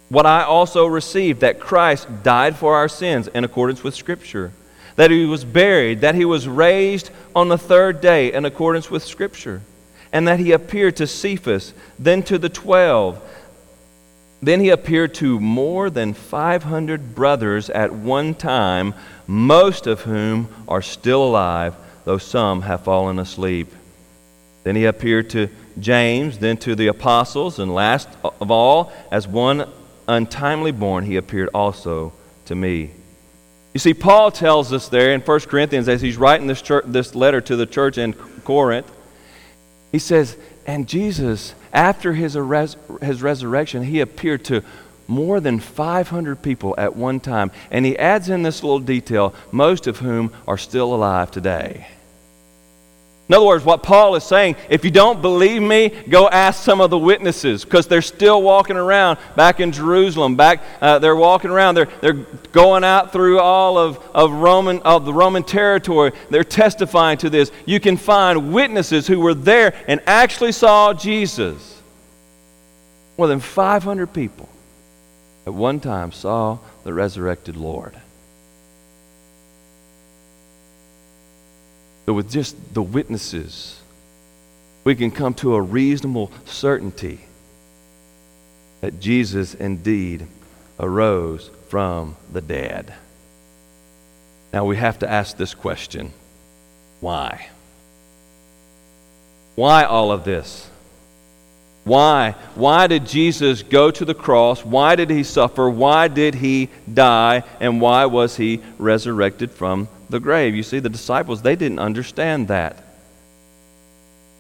what 0.08 0.26
I 0.26 0.44
also 0.44 0.86
received 0.86 1.40
that 1.40 1.58
Christ 1.58 2.06
died 2.22 2.56
for 2.56 2.76
our 2.76 2.88
sins 2.88 3.26
in 3.28 3.42
accordance 3.42 3.82
with 3.82 3.94
Scripture, 3.94 4.52
that 4.94 5.10
he 5.10 5.24
was 5.24 5.44
buried, 5.44 6.02
that 6.02 6.14
he 6.14 6.24
was 6.24 6.46
raised 6.46 7.10
on 7.34 7.48
the 7.48 7.58
third 7.58 8.00
day 8.00 8.32
in 8.32 8.44
accordance 8.44 8.90
with 8.90 9.02
Scripture, 9.02 9.62
and 10.16 10.26
that 10.26 10.40
he 10.40 10.52
appeared 10.52 10.96
to 10.96 11.06
Cephas, 11.06 11.74
then 11.98 12.22
to 12.22 12.38
the 12.38 12.48
twelve. 12.48 13.20
Then 14.40 14.60
he 14.60 14.70
appeared 14.70 15.12
to 15.16 15.38
more 15.38 15.90
than 15.90 16.14
500 16.14 17.14
brothers 17.14 17.68
at 17.68 17.92
one 17.92 18.34
time, 18.34 18.94
most 19.26 19.86
of 19.86 20.00
whom 20.00 20.48
are 20.66 20.80
still 20.80 21.22
alive, 21.22 21.76
though 22.06 22.16
some 22.16 22.62
have 22.62 22.84
fallen 22.84 23.18
asleep. 23.18 23.70
Then 24.64 24.74
he 24.74 24.86
appeared 24.86 25.28
to 25.30 25.50
James, 25.78 26.38
then 26.38 26.56
to 26.58 26.74
the 26.74 26.86
apostles, 26.86 27.58
and 27.58 27.74
last 27.74 28.08
of 28.24 28.50
all, 28.50 28.94
as 29.10 29.28
one 29.28 29.70
untimely 30.08 30.72
born, 30.72 31.04
he 31.04 31.16
appeared 31.16 31.50
also 31.52 32.14
to 32.46 32.54
me. 32.54 32.90
You 33.74 33.80
see, 33.80 33.92
Paul 33.92 34.30
tells 34.30 34.72
us 34.72 34.88
there 34.88 35.12
in 35.12 35.20
1 35.20 35.40
Corinthians, 35.40 35.90
as 35.90 36.00
he's 36.00 36.16
writing 36.16 36.46
this, 36.46 36.62
church, 36.62 36.86
this 36.86 37.14
letter 37.14 37.42
to 37.42 37.56
the 37.56 37.66
church 37.66 37.98
in 37.98 38.14
Corinth, 38.14 38.90
he 39.92 39.98
says, 39.98 40.36
And 40.66 40.88
Jesus, 40.88 41.54
after 41.72 42.12
his, 42.12 42.34
his 43.02 43.22
resurrection, 43.22 43.82
he 43.82 44.00
appeared 44.00 44.44
to 44.46 44.62
more 45.08 45.40
than 45.40 45.60
500 45.60 46.42
people 46.42 46.74
at 46.76 46.96
one 46.96 47.20
time. 47.20 47.50
And 47.70 47.84
he 47.84 47.96
adds 47.98 48.28
in 48.28 48.42
this 48.42 48.62
little 48.62 48.80
detail, 48.80 49.34
most 49.52 49.86
of 49.86 49.98
whom 49.98 50.32
are 50.48 50.58
still 50.58 50.94
alive 50.94 51.30
today. 51.30 51.86
In 53.28 53.34
other 53.34 53.44
words, 53.44 53.64
what 53.64 53.82
Paul 53.82 54.14
is 54.14 54.22
saying, 54.22 54.54
if 54.70 54.84
you 54.84 54.92
don't 54.92 55.20
believe 55.20 55.60
me, 55.60 55.88
go 55.88 56.28
ask 56.28 56.62
some 56.62 56.80
of 56.80 56.90
the 56.90 56.98
witnesses 56.98 57.64
because 57.64 57.88
they're 57.88 58.00
still 58.00 58.40
walking 58.40 58.76
around 58.76 59.18
back 59.34 59.58
in 59.58 59.72
Jerusalem. 59.72 60.36
Back, 60.36 60.62
uh, 60.80 61.00
they're 61.00 61.16
walking 61.16 61.50
around. 61.50 61.74
They're, 61.74 61.88
they're 62.00 62.24
going 62.52 62.84
out 62.84 63.12
through 63.12 63.40
all 63.40 63.78
of, 63.78 63.98
of, 64.14 64.30
Roman, 64.30 64.80
of 64.82 65.04
the 65.04 65.12
Roman 65.12 65.42
territory. 65.42 66.12
They're 66.30 66.44
testifying 66.44 67.18
to 67.18 67.28
this. 67.28 67.50
You 67.64 67.80
can 67.80 67.96
find 67.96 68.52
witnesses 68.52 69.08
who 69.08 69.18
were 69.18 69.34
there 69.34 69.74
and 69.88 70.00
actually 70.06 70.52
saw 70.52 70.94
Jesus. 70.94 71.82
More 73.18 73.26
than 73.26 73.40
500 73.40 74.12
people 74.12 74.48
at 75.46 75.54
one 75.54 75.80
time 75.80 76.12
saw 76.12 76.58
the 76.84 76.92
resurrected 76.94 77.56
Lord. 77.56 78.00
That 82.06 82.14
with 82.14 82.30
just 82.30 82.56
the 82.72 82.82
witnesses, 82.82 83.80
we 84.84 84.94
can 84.94 85.10
come 85.10 85.34
to 85.34 85.54
a 85.56 85.60
reasonable 85.60 86.30
certainty 86.44 87.20
that 88.80 89.00
Jesus 89.00 89.54
indeed 89.54 90.26
arose 90.78 91.50
from 91.68 92.16
the 92.32 92.40
dead. 92.40 92.94
Now 94.52 94.64
we 94.64 94.76
have 94.76 95.00
to 95.00 95.10
ask 95.10 95.36
this 95.36 95.54
question 95.54 96.12
why? 97.00 97.48
Why 99.56 99.84
all 99.84 100.12
of 100.12 100.24
this? 100.24 100.70
Why? 101.84 102.32
Why 102.54 102.86
did 102.86 103.06
Jesus 103.06 103.62
go 103.62 103.90
to 103.90 104.04
the 104.04 104.14
cross? 104.14 104.64
Why 104.64 104.96
did 104.96 105.10
he 105.10 105.22
suffer? 105.22 105.68
Why 105.68 106.08
did 106.08 106.34
he 106.34 106.68
die? 106.92 107.42
And 107.60 107.80
why 107.80 108.06
was 108.06 108.36
he 108.36 108.60
resurrected 108.78 109.50
from 109.50 109.88
the 110.08 110.20
grave. 110.20 110.54
You 110.54 110.62
see, 110.62 110.78
the 110.78 110.88
disciples, 110.88 111.42
they 111.42 111.56
didn't 111.56 111.78
understand 111.78 112.48
that. 112.48 112.82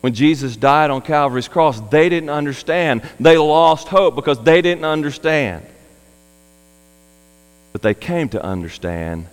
When 0.00 0.14
Jesus 0.14 0.56
died 0.56 0.90
on 0.90 1.02
Calvary's 1.02 1.48
cross, 1.48 1.80
they 1.80 2.08
didn't 2.08 2.30
understand. 2.30 3.02
They 3.18 3.38
lost 3.38 3.88
hope 3.88 4.14
because 4.14 4.40
they 4.42 4.62
didn't 4.62 4.84
understand. 4.84 5.66
But 7.72 7.82
they 7.82 7.94
came 7.94 8.28
to 8.30 8.42
understand 8.42 9.26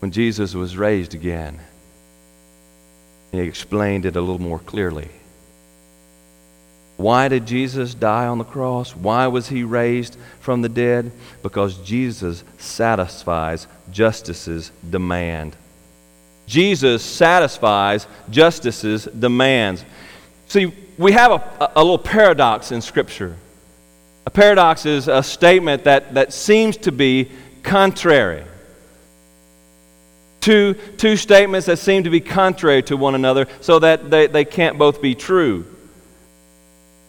when 0.00 0.10
Jesus 0.10 0.54
was 0.54 0.76
raised 0.76 1.14
again. 1.14 1.58
He 3.32 3.40
explained 3.40 4.06
it 4.06 4.16
a 4.16 4.20
little 4.20 4.40
more 4.40 4.58
clearly. 4.58 5.08
Why 6.96 7.28
did 7.28 7.46
Jesus 7.46 7.94
die 7.94 8.26
on 8.26 8.38
the 8.38 8.44
cross? 8.44 8.94
Why 8.94 9.28
was 9.28 9.48
he 9.48 9.62
raised 9.62 10.16
from 10.40 10.62
the 10.62 10.68
dead? 10.68 11.12
Because 11.42 11.78
Jesus 11.78 12.42
satisfies 12.58 13.68
justice's 13.90 14.70
demand. 14.88 15.56
Jesus 16.46 17.02
satisfies 17.02 18.06
justice's 18.30 19.04
demands. 19.04 19.84
See, 20.46 20.72
we 20.96 21.12
have 21.12 21.32
a, 21.32 21.72
a 21.76 21.82
little 21.82 21.98
paradox 21.98 22.72
in 22.72 22.80
Scripture. 22.80 23.36
A 24.26 24.30
paradox 24.30 24.86
is 24.86 25.08
a 25.08 25.22
statement 25.22 25.84
that, 25.84 26.14
that 26.14 26.32
seems 26.32 26.76
to 26.78 26.92
be 26.92 27.30
contrary. 27.62 28.44
Two, 30.40 30.74
two 30.96 31.16
statements 31.16 31.66
that 31.66 31.78
seem 31.78 32.04
to 32.04 32.10
be 32.10 32.20
contrary 32.20 32.82
to 32.84 32.96
one 32.96 33.14
another 33.14 33.46
so 33.60 33.78
that 33.78 34.10
they, 34.10 34.26
they 34.26 34.44
can't 34.44 34.78
both 34.78 35.02
be 35.02 35.14
true. 35.14 35.66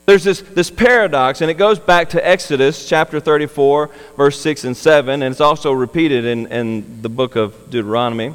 There's 0.10 0.24
this, 0.24 0.42
this 0.42 0.72
paradox, 0.72 1.42
and 1.42 1.52
it 1.52 1.54
goes 1.54 1.78
back 1.78 2.10
to 2.10 2.28
Exodus 2.28 2.90
chapter 2.90 3.20
34, 3.20 3.92
verse 4.18 4.42
6 4.42 4.64
and 4.64 4.76
7, 4.76 5.22
and 5.22 5.32
it's 5.32 5.40
also 5.40 5.72
repeated 5.72 6.26
in, 6.26 6.48
in 6.48 7.04
the 7.04 7.10
book 7.10 7.36
of 7.36 7.70
Deuteronomy, 7.70 8.34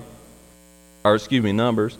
or 1.02 1.16
excuse 1.16 1.42
me, 1.42 1.50
Numbers. 1.50 1.98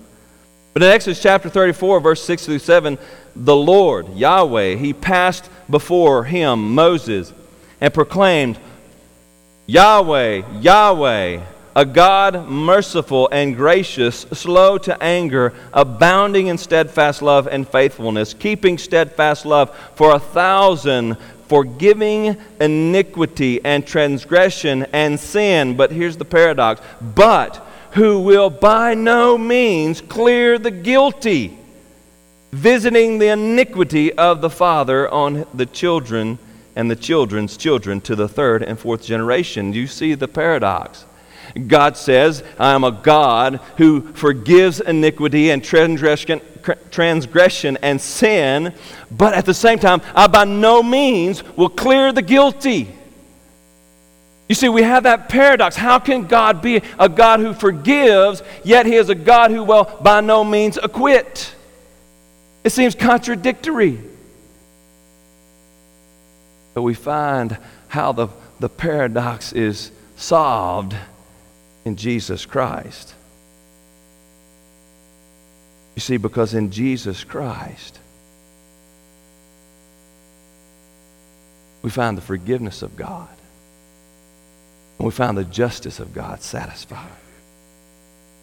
But 0.74 0.84
in 0.84 0.90
Exodus 0.90 1.20
chapter 1.20 1.48
34, 1.48 1.98
verse 1.98 2.22
6 2.22 2.46
through 2.46 2.60
7, 2.60 2.98
the 3.34 3.56
Lord, 3.56 4.10
Yahweh, 4.10 4.76
he 4.76 4.92
passed 4.92 5.50
before 5.68 6.22
him, 6.22 6.72
Moses, 6.76 7.32
and 7.80 7.92
proclaimed, 7.92 8.60
Yahweh, 9.66 10.60
Yahweh, 10.60 11.40
a 11.76 11.84
God 11.84 12.48
merciful 12.48 13.28
and 13.32 13.56
gracious, 13.56 14.20
slow 14.32 14.78
to 14.78 15.02
anger, 15.02 15.52
abounding 15.72 16.46
in 16.46 16.58
steadfast 16.58 17.20
love 17.20 17.48
and 17.48 17.66
faithfulness, 17.68 18.32
keeping 18.32 18.78
steadfast 18.78 19.44
love 19.44 19.76
for 19.96 20.14
a 20.14 20.20
thousand, 20.20 21.16
forgiving 21.48 22.36
iniquity 22.60 23.64
and 23.64 23.86
transgression 23.86 24.86
and 24.92 25.18
sin. 25.18 25.76
But 25.76 25.90
here's 25.90 26.16
the 26.16 26.24
paradox 26.24 26.80
but 27.00 27.56
who 27.92 28.20
will 28.20 28.50
by 28.50 28.94
no 28.94 29.38
means 29.38 30.00
clear 30.00 30.58
the 30.58 30.70
guilty, 30.70 31.56
visiting 32.52 33.18
the 33.18 33.28
iniquity 33.28 34.12
of 34.12 34.40
the 34.40 34.50
father 34.50 35.08
on 35.08 35.46
the 35.54 35.66
children 35.66 36.38
and 36.76 36.90
the 36.90 36.96
children's 36.96 37.56
children 37.56 38.00
to 38.00 38.16
the 38.16 38.28
third 38.28 38.62
and 38.62 38.78
fourth 38.78 39.04
generation. 39.04 39.72
You 39.72 39.86
see 39.86 40.14
the 40.14 40.26
paradox. 40.26 41.04
God 41.66 41.96
says, 41.96 42.42
I 42.58 42.72
am 42.72 42.84
a 42.84 42.90
God 42.90 43.60
who 43.76 44.12
forgives 44.12 44.80
iniquity 44.80 45.50
and 45.50 45.62
transgression, 45.62 46.40
and 47.82 48.00
sin, 48.00 48.74
but 49.10 49.34
at 49.34 49.44
the 49.44 49.54
same 49.54 49.78
time, 49.78 50.02
I 50.14 50.26
by 50.26 50.44
no 50.44 50.82
means 50.82 51.44
will 51.56 51.68
clear 51.68 52.12
the 52.12 52.22
guilty. 52.22 52.88
You 54.48 54.54
see, 54.54 54.68
we 54.68 54.82
have 54.82 55.04
that 55.04 55.28
paradox. 55.28 55.74
How 55.74 55.98
can 55.98 56.26
God 56.26 56.60
be 56.60 56.82
a 56.98 57.08
God 57.08 57.40
who 57.40 57.54
forgives, 57.54 58.42
yet 58.62 58.84
He 58.84 58.94
is 58.94 59.08
a 59.08 59.14
God 59.14 59.50
who 59.50 59.64
will 59.64 59.84
by 60.02 60.20
no 60.20 60.44
means 60.44 60.78
acquit? 60.82 61.54
It 62.62 62.70
seems 62.70 62.94
contradictory. 62.94 64.00
But 66.74 66.82
we 66.82 66.94
find 66.94 67.56
how 67.88 68.12
the, 68.12 68.28
the 68.58 68.68
paradox 68.68 69.52
is 69.52 69.92
solved 70.16 70.94
in 71.84 71.96
Jesus 71.96 72.46
Christ. 72.46 73.14
You 75.94 76.00
see, 76.00 76.16
because 76.16 76.54
in 76.54 76.70
Jesus 76.70 77.22
Christ, 77.22 77.98
we 81.82 81.90
find 81.90 82.16
the 82.16 82.22
forgiveness 82.22 82.82
of 82.82 82.96
God. 82.96 83.28
And 84.98 85.06
we 85.06 85.12
find 85.12 85.36
the 85.36 85.44
justice 85.44 86.00
of 86.00 86.14
God 86.14 86.40
satisfied. 86.40 87.10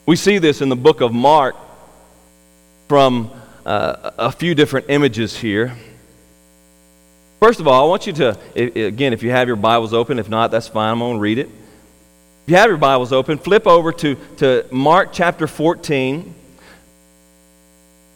We 0.06 0.15
see 0.15 0.38
this 0.38 0.62
in 0.62 0.69
the 0.69 0.75
book 0.75 1.01
of 1.01 1.13
Mark 1.13 1.56
from 2.88 3.32
uh, 3.65 4.12
a 4.17 4.32
few 4.32 4.56
different 4.56 4.88
images 4.89 5.38
here. 5.38 5.75
First 7.39 7.60
of 7.60 7.67
all, 7.67 7.86
I 7.86 7.89
want 7.89 8.06
you 8.06 8.13
to, 8.13 8.38
again, 8.56 9.13
if 9.13 9.23
you 9.23 9.32
have 9.32 9.47
your 9.47 9.56
Bibles 9.56 9.93
open, 9.93 10.19
if 10.19 10.30
not, 10.30 10.51
that's 10.51 10.67
fine. 10.67 10.91
I'm 10.91 10.99
going 10.99 11.15
to 11.15 11.19
read 11.19 11.39
it. 11.39 11.49
If 12.43 12.49
you 12.49 12.56
have 12.56 12.69
your 12.69 12.77
Bibles 12.77 13.13
open, 13.13 13.38
flip 13.38 13.67
over 13.67 13.91
to, 13.91 14.15
to 14.38 14.65
Mark 14.71 15.10
chapter 15.13 15.45
14. 15.45 16.34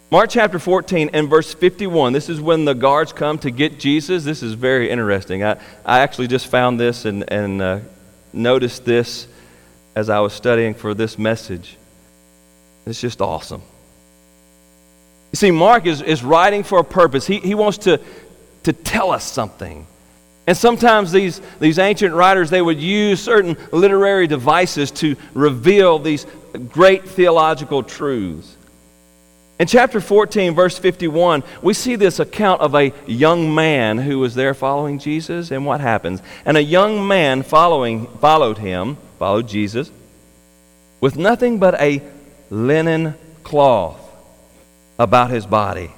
Mark 0.10 0.30
chapter 0.32 0.58
14 0.58 1.12
and 1.14 1.30
verse 1.30 1.54
51. 1.54 2.12
This 2.12 2.28
is 2.28 2.42
when 2.42 2.66
the 2.66 2.74
guards 2.74 3.14
come 3.14 3.38
to 3.40 3.52
get 3.52 3.80
Jesus. 3.80 4.24
This 4.24 4.42
is 4.42 4.54
very 4.54 4.90
interesting. 4.90 5.44
I, 5.44 5.60
I 5.86 6.00
actually 6.00 6.28
just 6.28 6.48
found 6.48 6.80
this 6.80 7.06
and, 7.06 7.32
and 7.32 7.62
uh, 7.62 7.80
noticed 8.34 8.84
this 8.84 9.28
as 9.96 10.10
I 10.10 10.20
was 10.22 10.34
studying 10.34 10.74
for 10.74 10.96
this 10.96 11.20
message. 11.20 11.78
It's 12.88 13.00
just 13.00 13.22
awesome. 13.22 13.62
You 15.32 15.38
see, 15.38 15.52
Mark 15.52 15.86
is, 15.86 16.02
is 16.02 16.24
writing 16.24 16.64
for 16.64 16.80
a 16.80 16.84
purpose. 16.84 17.28
He, 17.28 17.40
he 17.40 17.54
wants 17.54 17.78
to, 17.80 18.02
to 18.64 18.74
tell 18.74 19.12
us 19.12 19.24
something. 19.24 19.86
And 20.48 20.56
sometimes 20.56 21.12
these, 21.12 21.42
these 21.60 21.80
ancient 21.80 22.14
writers, 22.14 22.50
they 22.50 22.62
would 22.62 22.80
use 22.80 23.22
certain 23.22 23.58
literary 23.72 24.28
devices 24.28 24.92
to 24.92 25.16
reveal 25.34 25.98
these 25.98 26.26
great 26.70 27.08
theological 27.08 27.82
truths. 27.82 28.56
In 29.58 29.68
chapter 29.68 30.02
14, 30.02 30.54
verse 30.54 30.78
51, 30.78 31.44
we 31.62 31.74
see 31.74 31.96
this 31.96 32.20
account 32.20 32.62
of 32.62 32.76
a 32.76 32.94
young 33.08 33.56
man 33.56 33.98
who 33.98 34.20
was 34.20 34.36
there 34.36 34.54
following 34.54 35.00
Jesus, 35.00 35.50
and 35.50 35.66
what 35.66 35.80
happens? 35.80 36.22
And 36.44 36.58
a 36.58 36.64
young 36.64 37.08
man 37.08 37.42
following, 37.42 38.06
followed 38.18 38.58
him, 38.58 38.98
followed 39.18 39.48
Jesus, 39.48 39.90
with 41.00 41.16
nothing 41.16 41.58
but 41.58 41.80
a 41.82 42.04
linen 42.50 43.16
cloth 43.44 44.00
about 45.00 45.30
his 45.30 45.46
body. 45.46 45.92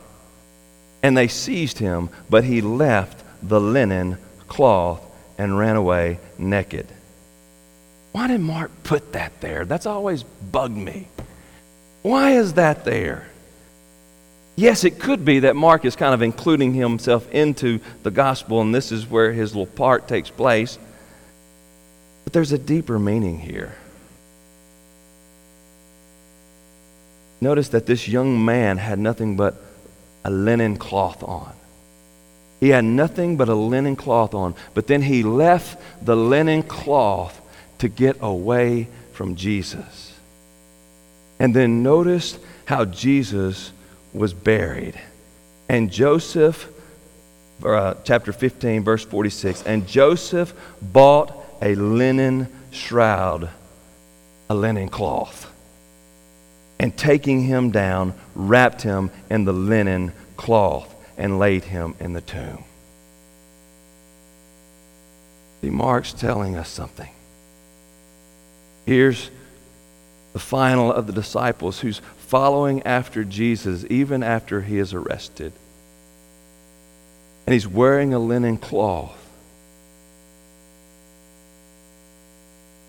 And 1.02 1.18
they 1.18 1.28
seized 1.28 1.80
him, 1.80 2.10
but 2.30 2.44
he 2.44 2.62
left 2.62 3.24
the 3.42 3.60
linen 3.60 4.20
cloth 4.48 5.02
and 5.38 5.58
ran 5.58 5.76
away 5.76 6.20
naked. 6.38 6.88
Why 8.12 8.28
did 8.28 8.42
Mark 8.42 8.72
put 8.84 9.14
that 9.14 9.40
there? 9.42 9.66
That's 9.66 9.86
always 9.86 10.24
bugged 10.24 10.78
me. 10.78 11.08
Why 12.02 12.32
is 12.32 12.54
that 12.54 12.86
there? 12.86 13.28
Yes, 14.56 14.84
it 14.84 15.00
could 15.00 15.24
be 15.24 15.42
that 15.42 15.56
Mark 15.56 15.86
is 15.86 15.96
kind 15.96 16.16
of 16.16 16.24
including 16.24 16.74
himself 16.74 17.32
into 17.32 17.80
the 18.02 18.10
gospel, 18.10 18.60
and 18.62 18.74
this 18.74 18.92
is 18.92 19.08
where 19.08 19.32
his 19.32 19.54
little 19.54 19.72
part 19.72 20.08
takes 20.08 20.32
place. 20.32 20.80
But 22.24 22.34
there's 22.34 22.52
a 22.52 22.58
deeper 22.58 22.98
meaning 22.98 23.40
here. 23.40 23.76
Notice 27.40 27.70
that 27.70 27.86
this 27.86 28.08
young 28.08 28.44
man 28.44 28.78
had 28.78 28.98
nothing 28.98 29.38
but 29.38 29.62
a 30.26 30.32
linen 30.32 30.78
cloth 30.78 31.24
on. 31.24 31.54
He 32.60 32.70
had 32.70 32.86
nothing 32.86 33.38
but 33.38 33.50
a 33.50 33.56
linen 33.56 33.96
cloth 33.96 34.34
on, 34.34 34.56
but 34.74 34.88
then 34.88 35.02
he 35.02 35.24
left 35.24 35.80
the 36.04 36.16
linen 36.16 36.64
cloth 36.64 37.40
to 37.80 37.88
get 37.88 38.18
away 38.22 38.88
from 39.14 39.36
Jesus. 39.36 40.14
And 41.40 41.56
then 41.56 41.84
notice 41.84 42.38
how 42.66 42.86
Jesus 42.86 43.72
was 44.12 44.34
buried. 44.34 45.00
And 45.70 45.92
Joseph, 45.92 46.68
uh, 47.64 47.96
chapter 48.04 48.34
15, 48.34 48.84
verse 48.84 49.06
46, 49.06 49.64
and 49.64 49.88
Joseph 49.88 50.54
bought 50.82 51.34
a 51.62 51.76
linen 51.76 52.48
shroud, 52.72 53.50
a 54.50 54.56
linen 54.56 54.90
cloth, 54.90 55.52
and 56.80 56.96
taking 56.98 57.42
him 57.42 57.70
down, 57.70 58.16
wrapped 58.34 58.82
him 58.82 59.12
in 59.30 59.46
the 59.46 59.54
linen 59.54 60.12
cloth 60.38 60.96
and 61.18 61.40
laid 61.40 61.64
him 61.64 61.96
in 62.00 62.14
the 62.14 62.22
tomb. 62.22 62.64
See, 65.62 65.70
Mark's 65.70 66.14
telling 66.14 66.56
us 66.56 66.70
something. 66.70 67.10
Here's 68.86 69.30
the 70.34 70.40
final 70.40 70.92
of 70.94 71.08
the 71.08 71.14
disciples 71.14 71.80
who's 71.80 72.00
following 72.28 72.84
after 72.84 73.24
Jesus 73.24 73.86
even 73.90 74.22
after 74.22 74.62
he 74.62 74.78
is 74.78 74.94
arrested. 74.94 75.52
And 77.46 77.54
he's 77.54 77.68
wearing 77.68 78.14
a 78.14 78.20
linen 78.20 78.58
cloth. 78.58 79.17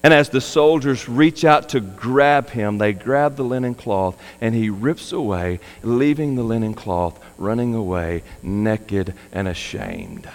And 0.03 0.15
as 0.15 0.29
the 0.29 0.41
soldiers 0.41 1.09
reach 1.09 1.45
out 1.45 1.71
to 1.71 1.81
grab 1.81 2.51
him, 2.51 2.79
they 2.79 2.93
grab 2.93 3.37
the 3.37 3.43
linen 3.45 3.75
cloth, 3.75 4.21
and 4.41 4.55
he 4.55 4.71
rips 4.71 5.13
away, 5.13 5.59
leaving 5.83 6.37
the 6.37 6.45
linen 6.45 6.75
cloth, 6.75 7.19
running 7.37 7.75
away 7.75 8.23
naked 8.43 9.15
and 9.33 9.49
ashamed. 9.49 10.29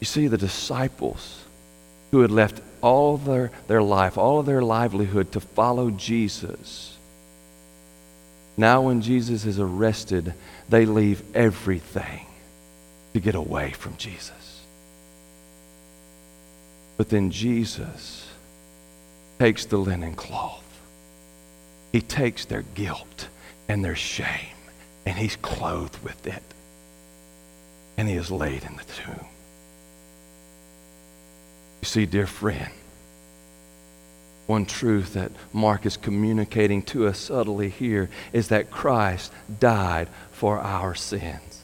You 0.00 0.06
see, 0.06 0.26
the 0.26 0.38
disciples 0.38 1.44
who 2.10 2.22
had 2.22 2.30
left 2.30 2.60
all 2.82 3.16
their, 3.16 3.52
their 3.68 3.82
life, 3.82 4.18
all 4.18 4.40
of 4.40 4.46
their 4.46 4.62
livelihood 4.62 5.32
to 5.32 5.40
follow 5.40 5.90
Jesus 5.90 6.96
now, 8.56 8.82
when 8.82 9.02
Jesus 9.02 9.44
is 9.44 9.60
arrested, 9.60 10.32
they 10.68 10.86
leave 10.86 11.22
everything 11.34 12.26
to 13.12 13.20
get 13.20 13.34
away 13.34 13.72
from 13.72 13.96
Jesus. 13.96 14.55
But 16.96 17.10
then 17.10 17.30
Jesus 17.30 18.28
takes 19.38 19.66
the 19.66 19.76
linen 19.76 20.14
cloth, 20.14 20.64
he 21.92 22.00
takes 22.00 22.44
their 22.44 22.62
guilt 22.62 23.28
and 23.68 23.84
their 23.84 23.96
shame, 23.96 24.56
and 25.04 25.16
he's 25.18 25.36
clothed 25.36 26.02
with 26.02 26.26
it, 26.26 26.42
and 27.96 28.08
he 28.08 28.14
is 28.14 28.30
laid 28.30 28.64
in 28.64 28.76
the 28.76 28.84
tomb. 28.84 29.26
You 31.82 31.86
see, 31.86 32.06
dear 32.06 32.26
friend, 32.26 32.72
one 34.46 34.64
truth 34.64 35.14
that 35.14 35.32
Mark 35.52 35.86
is 35.86 35.96
communicating 35.96 36.82
to 36.82 37.08
us 37.08 37.18
subtly 37.18 37.68
here 37.68 38.08
is 38.32 38.48
that 38.48 38.70
Christ 38.70 39.32
died 39.58 40.08
for 40.30 40.58
our 40.58 40.94
sins. 40.94 41.55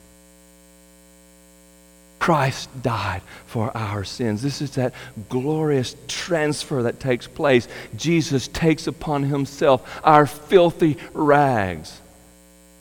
Christ 2.22 2.70
died 2.84 3.20
for 3.46 3.76
our 3.76 4.04
sins. 4.04 4.42
This 4.42 4.62
is 4.62 4.76
that 4.76 4.94
glorious 5.28 5.96
transfer 6.06 6.84
that 6.84 7.00
takes 7.00 7.26
place. 7.26 7.66
Jesus 7.96 8.46
takes 8.46 8.86
upon 8.86 9.24
himself 9.24 10.00
our 10.04 10.26
filthy 10.26 10.98
rags. 11.14 12.00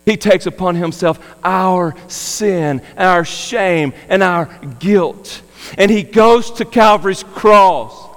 He 0.06 0.16
takes 0.16 0.46
upon 0.46 0.76
himself 0.76 1.20
our 1.44 1.96
sin, 2.08 2.84
our 2.96 3.26
shame, 3.26 3.94
and 4.10 4.22
our 4.22 4.46
guilt. 4.78 5.42
And 5.76 5.90
he 5.90 6.04
goes 6.04 6.52
to 6.52 6.64
Calvary's 6.64 7.24
cross. 7.24 8.10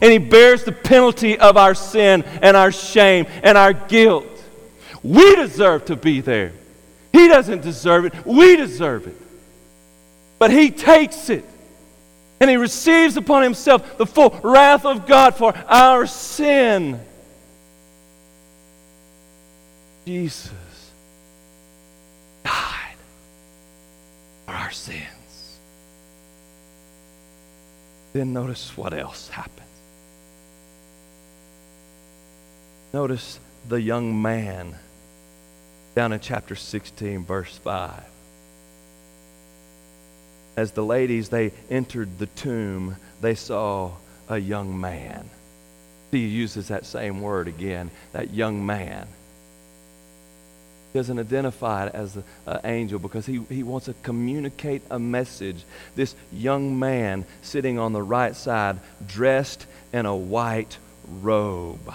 And 0.00 0.10
he 0.10 0.18
bears 0.18 0.64
the 0.64 0.72
penalty 0.72 1.38
of 1.38 1.56
our 1.56 1.76
sin 1.76 2.24
and 2.42 2.56
our 2.56 2.72
shame 2.72 3.26
and 3.44 3.56
our 3.56 3.72
guilt. 3.72 4.26
We 5.04 5.36
deserve 5.36 5.84
to 5.84 5.94
be 5.94 6.22
there. 6.22 6.50
He 7.12 7.28
doesn't 7.28 7.62
deserve 7.62 8.06
it. 8.06 8.26
We 8.26 8.56
deserve 8.56 9.06
it. 9.06 9.21
But 10.42 10.50
he 10.50 10.72
takes 10.72 11.30
it. 11.30 11.44
And 12.40 12.50
he 12.50 12.56
receives 12.56 13.16
upon 13.16 13.44
himself 13.44 13.96
the 13.96 14.06
full 14.06 14.30
wrath 14.42 14.84
of 14.84 15.06
God 15.06 15.36
for 15.36 15.54
our 15.68 16.04
sin. 16.04 16.98
Jesus 20.04 20.50
died 22.42 22.96
for 24.44 24.52
our 24.52 24.72
sins. 24.72 25.60
Then 28.12 28.32
notice 28.32 28.76
what 28.76 28.94
else 28.94 29.28
happens. 29.28 29.60
Notice 32.92 33.38
the 33.68 33.80
young 33.80 34.20
man 34.20 34.74
down 35.94 36.12
in 36.12 36.18
chapter 36.18 36.56
16, 36.56 37.24
verse 37.26 37.56
5. 37.58 38.02
As 40.56 40.72
the 40.72 40.84
ladies 40.84 41.28
they 41.28 41.52
entered 41.70 42.18
the 42.18 42.26
tomb, 42.26 42.96
they 43.20 43.34
saw 43.34 43.92
a 44.28 44.38
young 44.38 44.80
man. 44.80 45.28
He 46.10 46.26
uses 46.26 46.68
that 46.68 46.84
same 46.84 47.22
word 47.22 47.48
again, 47.48 47.90
that 48.12 48.34
young 48.34 48.64
man. 48.66 49.06
He 50.92 50.98
doesn't 50.98 51.18
identify 51.18 51.86
it 51.86 51.94
as 51.94 52.16
an 52.46 52.60
angel 52.64 52.98
because 52.98 53.24
he, 53.24 53.40
he 53.48 53.62
wants 53.62 53.86
to 53.86 53.94
communicate 54.02 54.82
a 54.90 54.98
message. 54.98 55.64
This 55.96 56.14
young 56.30 56.78
man 56.78 57.24
sitting 57.40 57.78
on 57.78 57.94
the 57.94 58.02
right 58.02 58.36
side, 58.36 58.78
dressed 59.06 59.66
in 59.94 60.04
a 60.04 60.14
white 60.14 60.76
robe. 61.08 61.94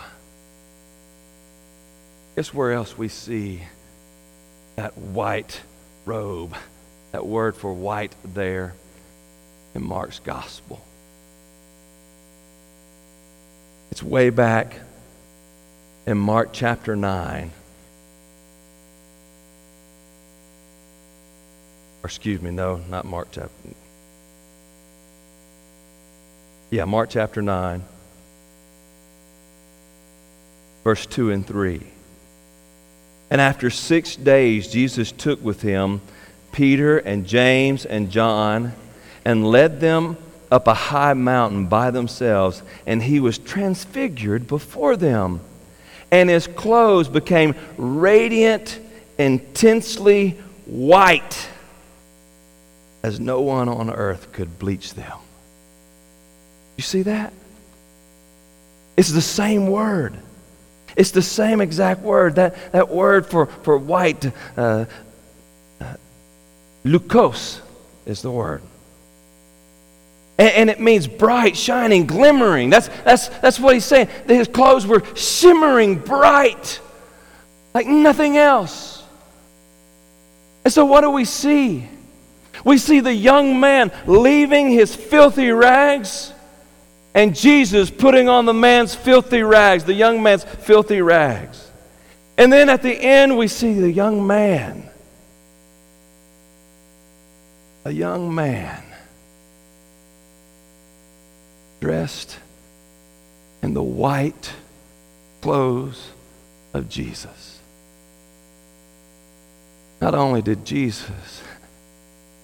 Guess 2.36 2.56
where 2.56 2.74
else 2.74 2.98
we 2.98 3.08
see 3.08 3.62
that 4.78 4.98
white 4.98 5.62
robe? 6.06 6.56
That 7.12 7.26
word 7.26 7.56
for 7.56 7.74
white 7.74 8.14
there 8.24 8.74
in 9.74 9.84
Mark's 9.84 10.20
gospel. 10.20 10.82
It's 13.92 14.04
way 14.04 14.30
back 14.30 14.76
in 16.06 16.18
Mark 16.18 16.50
chapter 16.52 16.96
9. 16.96 17.52
Or 22.04 22.08
excuse 22.08 22.42
me, 22.42 22.52
no, 22.52 22.78
not 22.90 23.06
Mark 23.06 23.30
chapter. 23.32 23.52
Yeah, 26.70 26.86
Mark 26.86 27.10
chapter 27.10 27.42
9, 27.42 27.84
verse 30.84 31.06
2 31.06 31.32
and 31.32 31.48
3. 31.48 31.82
And 33.30 33.42
after 33.42 33.70
six 33.70 34.16
days, 34.16 34.68
Jesus 34.68 35.12
took 35.12 35.42
with 35.44 35.62
him 35.62 36.02
Peter 36.52 36.98
and 36.98 37.26
James 37.28 37.86
and 37.86 38.10
John 38.10 38.74
and 39.26 39.46
led 39.46 39.80
them 39.80 40.18
up 40.52 40.68
a 40.68 40.74
high 40.74 41.14
mountain 41.14 41.68
by 41.68 41.92
themselves, 41.92 42.64
and 42.86 43.04
he 43.04 43.20
was 43.20 43.38
transfigured 43.38 44.48
before 44.48 44.96
them. 44.96 45.42
And 46.12 46.30
his 46.30 46.48
clothes 46.48 47.10
became 47.10 47.54
radiant, 47.78 48.80
intensely 49.18 50.32
white, 50.66 51.50
as 53.04 53.20
no 53.20 53.42
one 53.42 53.68
on 53.68 53.90
earth 53.90 54.32
could 54.32 54.58
bleach 54.58 54.94
them. 54.94 55.18
You 56.78 56.84
see 56.84 57.02
that? 57.04 57.34
It's 58.96 59.12
the 59.12 59.22
same 59.22 59.68
word. 59.68 60.18
It's 60.96 61.12
the 61.12 61.22
same 61.22 61.62
exact 61.62 62.02
word. 62.02 62.36
That, 62.36 62.72
that 62.72 62.90
word 62.90 63.28
for, 63.28 63.46
for 63.46 63.78
white, 63.78 64.32
uh, 64.56 64.86
leukos, 66.84 67.62
is 68.06 68.22
the 68.22 68.32
word. 68.32 68.62
And, 70.38 70.50
and, 70.50 70.70
it 70.70 70.80
means 70.80 71.08
bright, 71.08 71.58
shining, 71.58 72.06
glimmering. 72.06 72.70
That's, 72.70 72.90
that's, 73.04 73.30
that's 73.30 73.60
what 73.60 73.74
he's 73.74 73.86
saying. 73.86 74.08
His 74.28 74.48
clothes 74.48 74.86
were 74.86 75.04
shimmering 75.16 75.98
bright, 75.98 76.80
like 77.74 77.88
nothing 77.88 78.38
else. 78.38 79.04
And 80.64 80.72
so, 80.72 80.86
what 80.86 81.02
do 81.02 81.10
we 81.10 81.26
see? 81.26 81.88
We 82.64 82.78
see 82.78 83.00
the 83.00 83.14
young 83.14 83.60
man 83.60 83.92
leaving 84.06 84.70
his 84.70 84.96
filthy 84.96 85.52
rags 85.52 86.34
and 87.18 87.36
Jesus 87.36 87.90
putting 87.90 88.30
on 88.30 88.46
the 88.46 88.54
man's 88.54 88.94
filthy 88.94 89.42
rags, 89.42 89.84
the 89.84 89.94
young 89.94 90.22
man's 90.22 90.44
filthy 90.44 91.02
rags. 91.02 91.72
And 92.38 92.54
then 92.54 92.70
at 92.70 92.84
the 92.84 92.94
end, 92.94 93.38
we 93.38 93.48
see 93.48 93.74
the 93.74 93.92
young 93.92 94.28
man. 94.28 94.87
A 97.88 97.92
young 97.92 98.36
man 98.36 98.84
dressed 101.80 102.38
in 103.64 103.74
the 103.74 103.82
white 103.82 104.52
clothes 105.42 106.10
of 106.74 106.90
Jesus. 106.90 107.62
Not 110.02 110.14
only 110.14 110.42
did 110.42 110.66
Jesus 110.66 111.42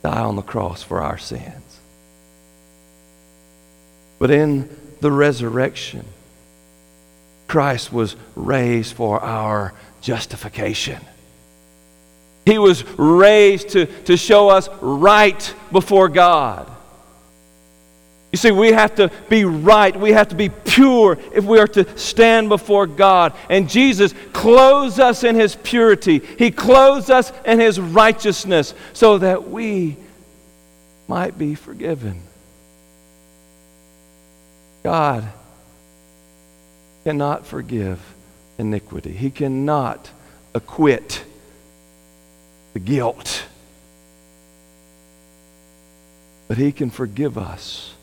die 0.02 0.22
on 0.22 0.38
the 0.38 0.42
cross 0.42 0.82
for 0.82 1.02
our 1.02 1.18
sins, 1.18 1.78
but 4.20 4.32
in 4.32 4.70
the 5.02 5.12
resurrection, 5.12 6.06
Christ 7.50 7.92
was 7.92 8.16
raised 8.36 8.94
for 8.96 9.22
our 9.22 9.74
justification. 10.00 11.02
He 12.46 12.58
was 12.58 12.84
raised 12.98 13.70
to, 13.70 13.86
to 14.04 14.18
show 14.18 14.50
us 14.50 14.70
right 14.82 15.54
before 15.72 16.10
God. 16.10 16.70
You 18.34 18.38
see, 18.38 18.52
we 18.52 18.72
have 18.72 18.96
to 18.96 19.12
be 19.30 19.46
right. 19.46 19.96
We 19.96 20.12
have 20.14 20.30
to 20.30 20.36
be 20.36 20.50
pure 20.50 21.20
if 21.34 21.46
we 21.46 21.60
are 21.60 21.68
to 21.68 21.98
stand 21.98 22.50
before 22.50 22.88
God. 22.88 23.34
And 23.48 23.70
Jesus 23.70 24.14
clothes 24.34 24.98
us 25.00 25.24
in 25.24 25.36
His 25.36 25.56
purity, 25.56 26.20
He 26.38 26.50
clothes 26.50 27.12
us 27.12 27.32
in 27.46 27.60
His 27.60 27.80
righteousness 27.80 28.74
so 28.94 29.20
that 29.20 29.50
we 29.50 29.98
might 31.08 31.38
be 31.38 31.54
forgiven. 31.54 32.22
God 34.84 35.30
cannot 37.04 37.46
forgive 37.46 38.02
iniquity, 38.58 39.14
He 39.14 39.30
cannot 39.30 40.10
acquit 40.56 41.24
the 42.74 42.80
guilt. 42.80 43.46
But 46.48 46.58
He 46.58 46.72
can 46.72 46.90
forgive 46.90 47.38
us 47.38 47.94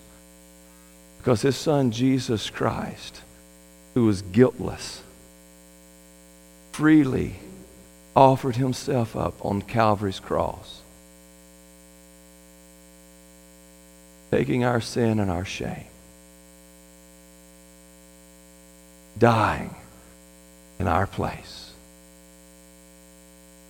because 1.19 1.43
His 1.43 1.57
Son, 1.57 1.91
Jesus 1.91 2.49
Christ, 2.49 3.21
who 3.95 4.07
was 4.07 4.23
guiltless, 4.23 5.03
freely 6.73 7.35
offered 8.17 8.57
Himself 8.57 9.17
up 9.17 9.45
on 9.45 9.63
Calvary's 9.63 10.21
cross, 10.21 10.81
taking 14.31 14.65
our 14.65 14.81
sin 14.81 15.21
and 15.21 15.31
our 15.31 15.45
shame. 15.45 15.85
dying 19.21 19.75
in 20.79 20.89
our 20.89 21.07
place 21.07 21.60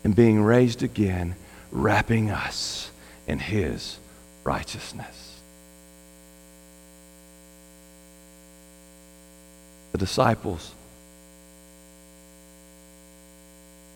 and 0.05 0.15
being 0.15 0.43
raised 0.43 0.83
again, 0.83 1.37
wrapping 1.71 2.31
us 2.31 2.91
in 3.27 3.39
his 3.39 3.99
righteousness. 4.45 5.41
The 9.93 9.99
disciples 9.99 10.73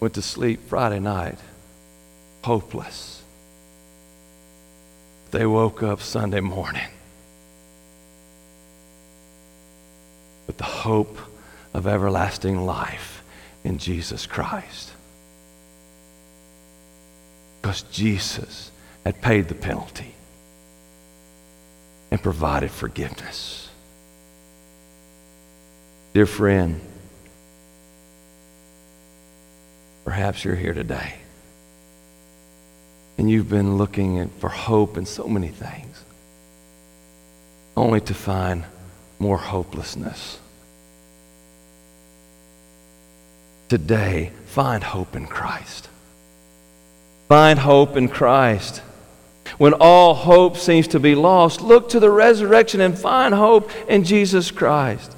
went 0.00 0.14
to 0.14 0.22
sleep 0.22 0.60
Friday 0.68 1.00
night, 1.00 1.38
hopeless. 2.42 3.22
They 5.30 5.46
woke 5.46 5.82
up 5.82 6.00
Sunday 6.00 6.40
morning 6.40 6.88
with 10.46 10.58
the 10.58 10.64
hope 10.64 11.18
of 11.72 11.86
everlasting 11.86 12.64
life 12.66 13.24
in 13.64 13.78
Jesus 13.78 14.26
Christ. 14.26 14.92
Because 17.64 17.80
Jesus 17.84 18.70
had 19.06 19.22
paid 19.22 19.48
the 19.48 19.54
penalty 19.54 20.14
and 22.10 22.22
provided 22.22 22.70
forgiveness. 22.70 23.70
Dear 26.12 26.26
friend, 26.26 26.78
perhaps 30.04 30.44
you're 30.44 30.56
here 30.56 30.74
today 30.74 31.14
and 33.16 33.30
you've 33.30 33.48
been 33.48 33.78
looking 33.78 34.28
for 34.40 34.50
hope 34.50 34.98
in 34.98 35.06
so 35.06 35.26
many 35.26 35.48
things. 35.48 36.04
only 37.78 38.02
to 38.02 38.12
find 38.12 38.64
more 39.18 39.38
hopelessness. 39.38 40.38
Today, 43.70 44.32
find 44.44 44.84
hope 44.84 45.16
in 45.16 45.26
Christ. 45.26 45.88
Find 47.28 47.58
hope 47.58 47.96
in 47.96 48.08
Christ. 48.08 48.82
When 49.58 49.74
all 49.74 50.14
hope 50.14 50.56
seems 50.56 50.88
to 50.88 51.00
be 51.00 51.14
lost, 51.14 51.60
look 51.60 51.90
to 51.90 52.00
the 52.00 52.10
resurrection 52.10 52.80
and 52.80 52.98
find 52.98 53.34
hope 53.34 53.70
in 53.88 54.04
Jesus 54.04 54.50
Christ. 54.50 55.14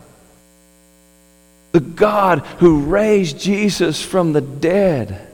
The 1.72 1.80
God 1.80 2.40
who 2.58 2.80
raised 2.80 3.38
Jesus 3.38 4.02
from 4.02 4.32
the 4.32 4.40
dead 4.40 5.26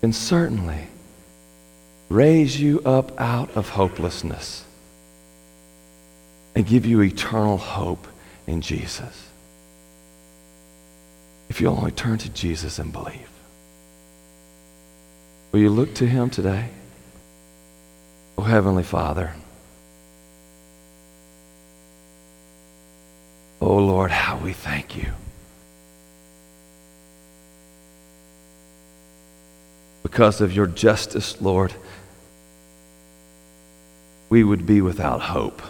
can 0.00 0.12
certainly 0.12 0.88
raise 2.08 2.60
you 2.60 2.80
up 2.84 3.18
out 3.20 3.56
of 3.56 3.68
hopelessness 3.70 4.64
and 6.54 6.66
give 6.66 6.86
you 6.86 7.00
eternal 7.00 7.56
hope 7.56 8.06
in 8.46 8.60
Jesus. 8.60 9.28
If 11.48 11.60
you'll 11.60 11.76
only 11.76 11.92
turn 11.92 12.18
to 12.18 12.28
Jesus 12.30 12.78
and 12.78 12.92
believe. 12.92 13.28
Will 15.54 15.60
you 15.60 15.70
look 15.70 15.94
to 15.94 16.04
him 16.04 16.30
today? 16.30 16.68
Oh, 18.36 18.42
Heavenly 18.42 18.82
Father. 18.82 19.32
Oh, 23.60 23.76
Lord, 23.76 24.10
how 24.10 24.36
we 24.38 24.52
thank 24.52 24.96
you. 24.96 25.12
Because 30.02 30.40
of 30.40 30.52
your 30.52 30.66
justice, 30.66 31.40
Lord, 31.40 31.72
we 34.30 34.42
would 34.42 34.66
be 34.66 34.80
without 34.80 35.20
hope. 35.20 35.62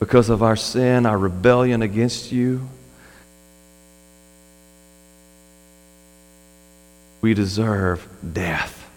Because 0.00 0.28
of 0.28 0.42
our 0.42 0.56
sin, 0.56 1.06
our 1.06 1.16
rebellion 1.16 1.80
against 1.80 2.30
you, 2.30 2.68
we 7.20 7.34
deserve 7.34 8.06
death, 8.32 8.88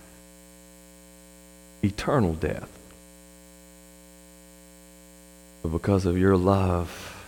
eternal 1.83 2.33
death. 2.33 2.69
But 5.61 5.69
because 5.69 6.05
of 6.05 6.17
your 6.17 6.37
love 6.37 7.25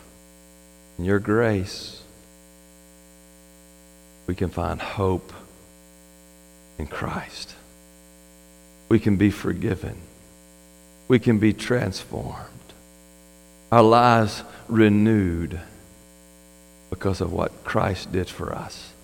and 0.97 1.05
your 1.05 1.19
grace, 1.19 2.01
we 4.27 4.35
can 4.35 4.49
find 4.49 4.81
hope 4.81 5.31
in 6.77 6.87
Christ. 6.87 7.55
We 8.89 8.99
can 8.99 9.17
be 9.17 9.31
forgiven. 9.31 9.97
We 11.07 11.19
can 11.19 11.39
be 11.39 11.53
transformed. 11.53 12.49
Our 13.71 13.83
lives 13.83 14.43
renewed 14.67 15.59
because 16.89 17.21
of 17.21 17.33
what 17.33 17.63
Christ 17.63 18.11
did 18.11 18.29
for 18.29 18.53
us. 18.53 18.94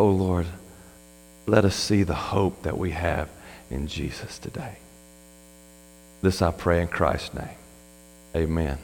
Oh 0.00 0.08
Lord, 0.08 0.46
let 1.44 1.66
us 1.66 1.76
see 1.76 2.04
the 2.04 2.14
hope 2.14 2.62
that 2.62 2.78
we 2.78 2.92
have 2.92 3.28
in 3.70 3.86
Jesus 3.86 4.38
today. 4.38 4.78
This 6.22 6.40
I 6.40 6.52
pray 6.52 6.80
in 6.80 6.88
Christ's 6.88 7.34
name. 7.34 7.58
Amen. 8.34 8.78